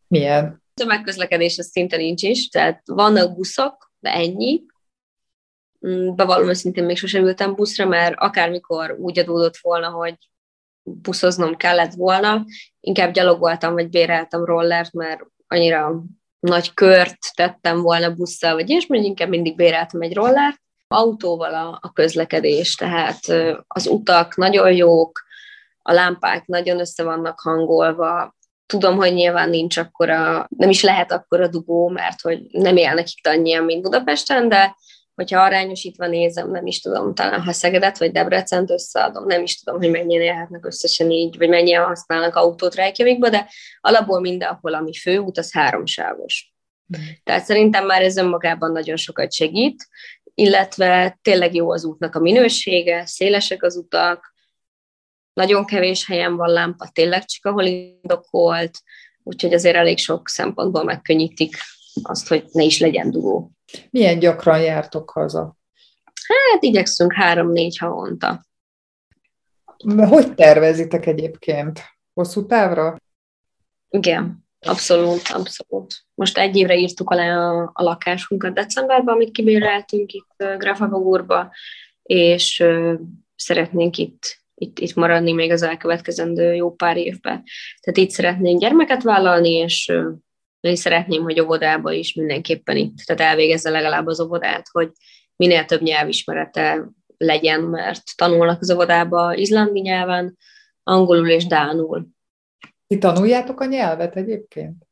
Milyen? 0.09 0.63
Tömegközlekedés 0.75 1.59
az 1.59 1.67
szinte 1.67 1.97
nincs 1.97 2.23
is, 2.23 2.49
tehát 2.49 2.83
vannak 2.85 3.35
buszok, 3.35 3.93
de 3.99 4.13
ennyi. 4.13 4.63
Mm, 5.87 6.15
bevallom 6.15 6.49
őszintén 6.49 6.85
még 6.85 6.97
sosem 6.97 7.25
ültem 7.25 7.55
buszra, 7.55 7.87
mert 7.87 8.15
akármikor 8.19 8.97
úgy 8.99 9.19
adódott 9.19 9.57
volna, 9.57 9.89
hogy 9.89 10.15
buszoznom 10.83 11.57
kellett 11.57 11.93
volna, 11.95 12.45
inkább 12.81 13.13
gyalogoltam, 13.13 13.73
vagy 13.73 13.89
béreltem 13.89 14.45
rollert, 14.45 14.93
mert 14.93 15.21
annyira 15.47 16.03
nagy 16.41 16.75
kört 16.75 17.19
tettem 17.35 17.81
volna 17.81 18.15
busszal, 18.15 18.55
vagy 18.55 18.69
mondjuk 18.69 19.05
inkább 19.05 19.29
mindig 19.29 19.57
béreltem 19.57 20.01
egy 20.01 20.15
rollert. 20.15 20.61
Autóval 20.89 21.55
a, 21.55 21.79
a 21.83 21.93
közlekedés, 21.93 22.75
tehát 22.75 23.19
az 23.67 23.87
utak 23.87 24.37
nagyon 24.37 24.73
jók, 24.73 25.23
a 25.83 25.93
lámpák 25.93 26.47
nagyon 26.47 26.81
össze 26.81 27.03
vannak 27.03 27.41
hangolva, 27.41 28.37
tudom, 28.67 28.97
hogy 28.97 29.13
nyilván 29.13 29.49
nincs 29.49 29.77
akkora, 29.77 30.47
nem 30.57 30.69
is 30.69 30.83
lehet 30.83 31.13
akkora 31.13 31.49
dugó, 31.49 31.89
mert 31.89 32.21
hogy 32.21 32.41
nem 32.51 32.77
élnek 32.77 33.09
itt 33.09 33.27
annyian, 33.27 33.65
mint 33.65 33.83
Budapesten, 33.83 34.49
de 34.49 34.77
hogyha 35.19 35.41
arányosítva 35.41 36.07
nézem, 36.07 36.51
nem 36.51 36.67
is 36.67 36.81
tudom, 36.81 37.15
talán 37.15 37.43
ha 37.43 37.53
Szegedet 37.53 37.99
vagy 37.99 38.13
Debrecent 38.13 38.71
összeadom, 38.71 39.27
nem 39.27 39.43
is 39.43 39.63
tudom, 39.63 39.81
hogy 39.81 39.91
mennyien 39.91 40.23
élhetnek 40.23 40.67
összesen 40.67 41.11
így, 41.11 41.37
vagy 41.39 41.49
mennyien 41.49 41.85
használnak 41.85 42.35
autót 42.35 42.75
Reykjavikba, 42.75 43.29
de 43.29 43.49
alapból 43.81 44.21
mindenhol, 44.21 44.75
ami 44.75 44.95
főút, 44.95 45.39
az 45.39 45.53
háromsávos. 45.53 46.53
Mm. 46.97 47.03
Tehát 47.25 47.45
szerintem 47.45 47.87
már 47.87 48.03
ez 48.03 48.17
önmagában 48.17 48.73
nagyon 48.73 48.97
sokat 48.97 49.33
segít, 49.33 49.87
illetve 50.35 51.19
tényleg 51.23 51.55
jó 51.55 51.71
az 51.71 51.85
útnak 51.85 52.15
a 52.15 52.21
minősége, 52.21 53.07
szélesek 53.07 53.63
az 53.63 53.77
utak, 53.77 54.35
nagyon 55.33 55.65
kevés 55.65 56.07
helyen 56.07 56.37
van 56.37 56.51
lámpa, 56.51 56.91
tényleg 56.93 57.25
csak 57.25 57.45
ahol 57.45 57.65
indokolt, 57.65 58.79
úgyhogy 59.23 59.55
azért 59.55 59.77
elég 59.77 59.99
sok 59.99 60.29
szempontból 60.29 60.85
megkönnyítik 60.85 61.57
azt, 62.03 62.29
hogy 62.29 62.45
ne 62.53 62.63
is 62.63 62.81
legyen 62.81 63.11
dugó. 63.11 63.51
Milyen 63.91 64.19
gyakran 64.19 64.61
jártok 64.61 65.11
haza? 65.11 65.57
Hát 66.29 66.63
igyekszünk 66.63 67.13
három-négy 67.13 67.79
havonta. 67.79 68.47
Hogy 70.09 70.35
tervezitek 70.35 71.07
egyébként? 71.07 71.81
Hosszú 72.15 72.47
távra? 72.47 72.97
Igen, 73.91 74.47
abszolút, 74.61 75.23
abszolút. 75.29 75.95
Most 76.15 76.39
egy 76.39 76.57
évre 76.57 76.77
írtuk 76.77 77.11
alá 77.11 77.39
a, 77.39 77.71
a 77.75 77.83
lakásunkat 77.83 78.55
decemberben, 78.55 79.15
amit 79.15 79.31
kibéreltünk 79.31 80.13
itt 80.13 80.35
Grafabogurba, 80.59 81.51
és 82.03 82.65
szeretnénk 83.37 83.97
itt, 83.97 84.39
itt, 84.55 84.79
itt 84.79 84.95
maradni 84.95 85.33
még 85.33 85.51
az 85.51 85.63
elkövetkezendő 85.63 86.55
jó 86.55 86.75
pár 86.75 86.97
évben. 86.97 87.43
Tehát 87.81 87.97
itt 87.97 88.11
szeretnénk 88.11 88.61
gyermeket 88.61 89.03
vállalni, 89.03 89.51
és 89.51 89.93
én 90.61 90.77
szeretném, 90.77 91.23
hogy 91.23 91.41
óvodába 91.41 91.93
is 91.93 92.15
mindenképpen 92.15 92.77
itt, 92.77 92.97
tehát 92.97 93.33
elvégezze 93.33 93.71
legalább 93.71 94.07
az 94.07 94.21
óvodát, 94.21 94.69
hogy 94.73 94.91
minél 95.37 95.65
több 95.65 95.83
nyelvismerete 95.83 96.89
legyen, 97.17 97.61
mert 97.61 98.03
tanulnak 98.17 98.61
az 98.61 98.71
óvodába 98.71 99.35
izlandi 99.35 99.81
nyelven, 99.81 100.37
angolul 100.83 101.29
és 101.29 101.47
dánul. 101.47 102.07
Ti 102.87 102.99
tanuljátok 102.99 103.61
a 103.61 103.65
nyelvet 103.65 104.17
egyébként? 104.17 104.87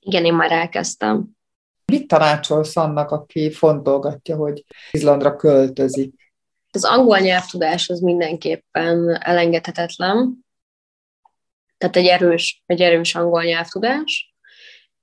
Igen, 0.00 0.24
én 0.24 0.34
már 0.34 0.52
elkezdtem. 0.52 1.36
Mit 1.84 2.06
tanácsolsz 2.06 2.76
annak, 2.76 3.10
aki 3.10 3.50
fontolgatja, 3.50 4.36
hogy 4.36 4.64
Izlandra 4.90 5.36
költözik? 5.36 6.32
Az 6.70 6.84
angol 6.84 7.18
nyelvtudás 7.18 7.88
az 7.88 8.00
mindenképpen 8.00 9.22
elengedhetetlen. 9.22 10.46
Tehát 11.78 11.96
egy 11.96 12.06
erős, 12.06 12.62
egy 12.66 12.80
erős 12.80 13.14
angol 13.14 13.42
nyelvtudás. 13.42 14.34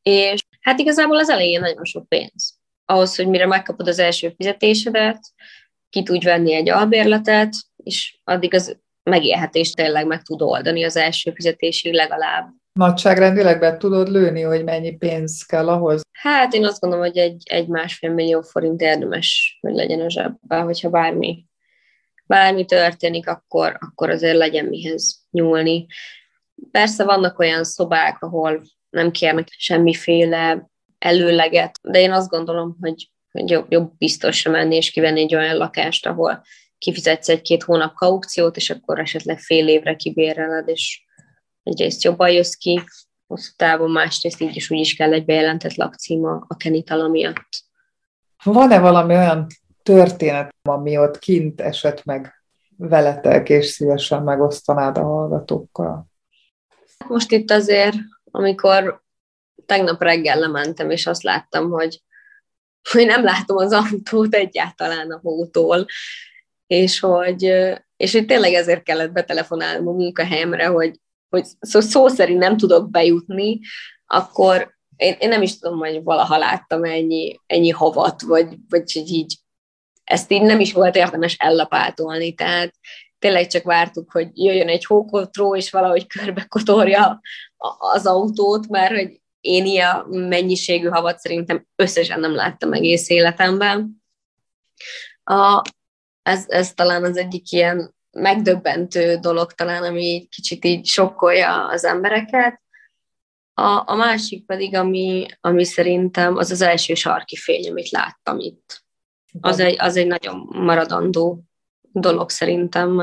És 0.10 0.42
hát 0.62 0.80
igazából 0.80 1.18
az 1.18 1.30
elején 1.30 1.60
nagyon 1.60 1.86
sok 1.86 2.08
pénz. 2.08 2.60
Ahhoz, 2.86 3.16
hogy 3.16 3.28
mire 3.28 3.46
megkapod 3.46 3.88
az 3.88 4.00
első 4.00 4.34
fizetésedet, 4.38 5.20
ki 5.90 6.04
tudj 6.04 6.26
venni 6.26 6.54
egy 6.54 6.70
albérletet, 6.70 7.54
és 7.76 8.20
addig 8.24 8.54
az 8.54 8.78
megélhetést 9.04 9.76
tényleg 9.76 10.08
meg 10.08 10.22
tud 10.22 10.42
oldani 10.42 10.84
az 10.84 10.96
első 10.96 11.32
fizetésig 11.32 11.94
legalább. 11.94 12.50
Nagyságrendileg 12.74 13.60
be 13.60 13.78
tudod 13.78 14.10
lőni, 14.10 14.42
hogy 14.42 14.64
mennyi 14.64 14.96
pénz 14.96 15.44
kell 15.44 15.70
ahhoz? 15.70 16.02
Hát 16.12 16.54
én 16.54 16.66
azt 16.66 16.80
gondolom, 16.80 17.06
hogy 17.06 17.18
egy, 17.18 17.42
egy 17.46 17.68
másfél 17.68 18.10
millió 18.10 18.42
forint 18.42 18.82
érdemes, 18.82 19.58
hogy 19.62 19.74
legyen 19.74 20.02
a 20.02 20.10
zsebben, 20.10 20.64
hogyha 20.64 20.90
bármi, 20.90 21.46
bármi 22.26 22.66
történik, 22.66 23.28
akkor, 23.28 23.78
akkor 23.80 24.10
azért 24.10 24.38
legyen 24.38 24.66
mihez 24.66 25.26
nyúlni. 25.32 25.86
Persze 26.72 27.04
vannak 27.04 27.40
olyan 27.40 27.64
szobák, 27.64 28.22
ahol 28.22 28.62
nem 28.96 29.12
kérnek 29.12 29.48
semmiféle 29.50 30.70
előleget, 30.98 31.80
de 31.82 32.00
én 32.00 32.12
azt 32.12 32.30
gondolom, 32.30 32.78
hogy, 32.82 33.12
hogy 33.32 33.50
jobb, 33.50 33.66
jobb 33.72 33.92
biztosra 33.98 34.52
menni 34.52 34.76
és 34.76 34.92
kivenni 34.92 35.20
egy 35.20 35.36
olyan 35.36 35.58
lakást, 35.58 36.06
ahol 36.08 36.44
kifizetsz 36.78 37.30
egy-két 37.30 37.64
hónap 37.64 37.94
kaukciót, 37.94 38.56
és 38.56 38.70
akkor 38.70 39.00
esetleg 39.00 39.40
fél 39.40 39.68
évre 39.68 39.96
kibéreled, 39.96 40.68
és 40.68 41.04
egyrészt 41.64 42.04
jobban 42.04 42.30
jössz 42.30 42.54
ki, 42.54 42.82
hosszú 43.28 43.52
távon, 43.56 43.92
másrészt 43.92 44.42
így 44.42 44.56
is 44.56 44.72
úgy 44.72 44.80
is 44.80 44.96
kell 44.96 45.14
egy 45.14 45.26
bejelentett 45.26 45.74
lakcíma 45.74 46.46
a 46.48 46.56
kenitala 46.56 47.08
miatt. 47.08 47.64
Van-e 48.44 48.80
valami 48.80 49.14
olyan 49.14 49.48
történet, 49.84 50.56
ami 50.62 50.98
ott 50.98 51.20
kint 51.20 51.62
esett 51.62 52.04
meg 52.04 52.34
veletek, 52.78 53.50
és 53.50 53.66
szívesen 53.66 54.24
megosztanád 54.24 54.98
a 54.98 55.04
hallgatókkal? 55.04 56.08
Most 57.08 57.32
itt 57.32 57.52
azért 57.52 57.96
amikor 58.36 59.04
tegnap 59.66 60.02
reggel 60.02 60.40
lementem, 60.40 60.90
és 60.90 61.08
azt 61.08 61.24
láttam, 61.24 61.70
hogy, 61.70 62.02
hogy 62.92 63.06
nem 63.06 63.24
látom 63.24 63.58
az 63.58 63.72
autót 63.72 64.36
egyáltalán 64.36 65.12
a 65.12 65.20
hótól, 65.24 65.86
és 66.68 67.00
hogy, 67.00 67.44
és 67.98 68.12
hogy 68.12 68.26
tényleg 68.26 68.54
ezért 68.54 68.84
kellett 68.84 69.12
betelefonálnom 69.12 69.88
a 69.88 69.92
munkahelyemre, 69.92 70.66
hogy, 70.66 71.00
hogy 71.30 71.46
szó, 71.60 71.80
szó 71.80 72.08
szerint 72.08 72.40
nem 72.40 72.58
tudok 72.58 72.90
bejutni, 72.90 73.60
akkor 74.06 74.74
én, 74.96 75.16
én 75.20 75.30
nem 75.30 75.42
is 75.42 75.60
tudom, 75.60 75.78
hogy 75.78 76.04
valaha 76.04 76.38
láttam 76.38 76.84
ennyi, 76.84 77.40
ennyi 77.46 77.70
havat, 77.70 78.22
vagy, 78.22 78.58
vagy 78.70 78.96
így 78.96 79.36
ezt 80.04 80.32
így 80.32 80.42
nem 80.42 80.60
is 80.60 80.74
volt 80.74 80.96
érdemes 80.96 81.36
ellapátolni, 81.40 82.34
tehát 82.34 82.74
tényleg 83.20 83.48
csak 83.48 83.64
vártuk, 83.64 84.12
hogy 84.12 84.30
jöjjön 84.34 84.68
egy 84.68 84.86
hókotró, 84.86 85.56
és 85.56 85.72
valahogy 85.72 86.08
körbe 86.08 86.46
kotorja 86.50 87.22
az 87.78 88.06
autót, 88.06 88.68
mert 88.68 88.94
hogy 88.96 89.22
én 89.40 89.66
ilyen 89.66 90.06
mennyiségű 90.08 90.88
havat 90.88 91.20
szerintem 91.20 91.68
összesen 91.76 92.20
nem 92.20 92.36
láttam 92.36 92.74
egész 92.74 93.10
életemben. 93.10 94.04
A, 95.24 95.62
ez, 96.22 96.46
ez 96.48 96.74
talán 96.74 97.04
az 97.04 97.18
egyik 97.18 97.52
ilyen 97.52 97.96
megdöbbentő 98.12 99.16
dolog 99.16 99.52
talán, 99.52 99.84
ami 99.84 100.28
kicsit 100.32 100.66
így 100.66 100.86
sokkolja 100.86 101.68
az 101.68 101.84
embereket. 101.84 102.62
A, 103.54 103.92
a 103.92 103.96
másik 103.96 104.46
pedig, 104.46 104.76
ami, 104.76 105.26
ami 105.42 105.64
szerintem 105.64 106.38
az 106.38 106.52
az 106.52 106.62
első 106.62 106.94
sarki 106.94 107.36
fény, 107.36 107.70
amit 107.70 107.90
láttam 107.90 108.40
itt. 108.40 108.84
Az 109.42 109.60
egy, 109.60 109.76
az 109.80 109.96
egy 109.96 110.08
nagyon 110.08 110.50
maradandó 110.52 111.44
dolog 111.82 112.30
szerintem 112.30 113.02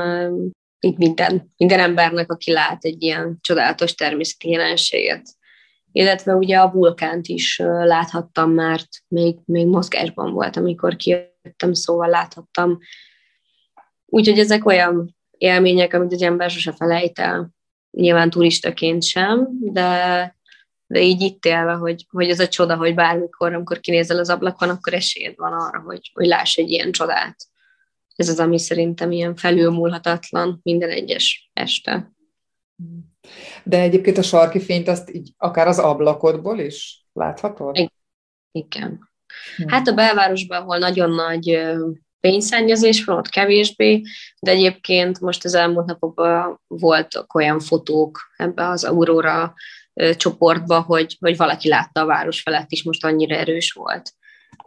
így 0.83 0.97
minden, 0.97 1.53
minden 1.57 1.79
embernek, 1.79 2.31
aki 2.31 2.51
lát 2.51 2.83
egy 2.83 3.01
ilyen 3.01 3.37
csodálatos 3.41 3.95
természeti 3.95 4.49
jelenséget. 4.49 5.29
Illetve 5.91 6.33
ugye 6.33 6.57
a 6.57 6.71
vulkánt 6.71 7.27
is 7.27 7.57
láthattam, 7.83 8.51
mert 8.51 8.87
még, 9.07 9.37
még 9.45 9.67
mozgásban 9.67 10.31
volt, 10.31 10.57
amikor 10.57 10.95
kijött 10.95 11.33
jöttem, 11.43 11.73
szóval 11.73 12.09
láthattam. 12.09 12.79
Úgyhogy 14.05 14.39
ezek 14.39 14.65
olyan 14.65 15.15
élmények, 15.37 15.93
amit 15.93 16.11
egy 16.11 16.23
ember 16.23 16.49
sose 16.49 16.71
felejt 16.71 17.19
el, 17.19 17.49
nyilván 17.91 18.29
turistaként 18.29 19.03
sem, 19.03 19.47
de, 19.59 20.35
de 20.87 21.01
így 21.01 21.21
itt 21.21 21.45
élve, 21.45 21.73
hogy, 21.73 22.05
hogy 22.09 22.29
ez 22.29 22.39
a 22.39 22.47
csoda, 22.47 22.75
hogy 22.75 22.95
bármikor, 22.95 23.53
amikor 23.53 23.79
kinézel 23.79 24.17
az 24.19 24.29
ablakon, 24.29 24.69
akkor 24.69 24.93
esélyed 24.93 25.33
van 25.37 25.53
arra, 25.53 25.79
hogy, 25.79 26.11
hogy 26.13 26.25
láss 26.25 26.57
egy 26.57 26.69
ilyen 26.69 26.91
csodát. 26.91 27.35
Ez 28.15 28.29
az, 28.29 28.39
ami 28.39 28.59
szerintem 28.59 29.11
ilyen 29.11 29.35
felülmúlhatatlan 29.35 30.59
minden 30.63 30.89
egyes 30.89 31.49
este. 31.53 32.11
De 33.63 33.79
egyébként 33.79 34.17
a 34.17 34.21
sarki 34.21 34.59
fényt 34.59 34.87
azt 34.87 35.13
így 35.13 35.33
akár 35.37 35.67
az 35.67 35.79
ablakodból 35.79 36.59
is 36.59 37.05
láthatod? 37.13 37.89
Igen. 38.51 39.09
Hm. 39.57 39.67
Hát 39.67 39.87
a 39.87 39.93
belvárosban, 39.93 40.61
ahol 40.61 40.77
nagyon 40.77 41.09
nagy 41.09 41.61
fényszennyezés 42.19 43.03
van, 43.03 43.17
ott 43.17 43.29
kevésbé, 43.29 44.01
de 44.39 44.51
egyébként 44.51 45.19
most 45.19 45.45
az 45.45 45.53
elmúlt 45.53 45.85
napokban 45.85 46.61
voltak 46.67 47.33
olyan 47.33 47.59
fotók 47.59 48.19
ebbe 48.37 48.67
az 48.67 48.83
Aurora 48.83 49.53
csoportba, 50.15 50.81
hogy, 50.81 51.17
hogy 51.19 51.37
valaki 51.37 51.67
látta 51.67 52.01
a 52.01 52.05
város 52.05 52.41
felett 52.41 52.71
is, 52.71 52.83
most 52.83 53.05
annyira 53.05 53.35
erős 53.35 53.71
volt. 53.71 54.13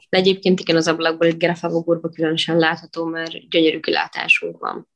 De 0.08 0.18
egyébként 0.18 0.60
igen, 0.60 0.76
az 0.76 0.88
ablakból 0.88 1.26
egy 1.26 1.36
Gerefagogurba 1.36 2.08
különösen 2.08 2.56
látható, 2.56 3.04
mert 3.04 3.48
gyönyörű 3.48 3.80
kilátásunk 3.80 4.58
van. 4.58 4.88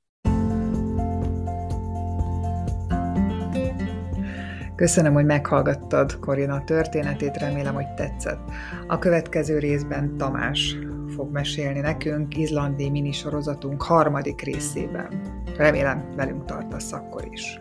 Köszönöm, 4.80 5.12
hogy 5.12 5.24
meghallgattad 5.24 6.18
Korina 6.18 6.64
történetét, 6.64 7.36
remélem, 7.36 7.74
hogy 7.74 7.94
tetszett. 7.94 8.40
A 8.86 8.98
következő 8.98 9.58
részben 9.58 10.16
Tamás 10.16 10.76
fog 11.14 11.32
mesélni 11.32 11.80
nekünk 11.80 12.36
izlandi 12.36 12.90
minisorozatunk 12.90 13.82
harmadik 13.82 14.40
részében. 14.40 15.22
Remélem 15.56 16.12
velünk 16.16 16.44
tartasz 16.44 16.92
akkor 16.92 17.28
is. 17.32 17.60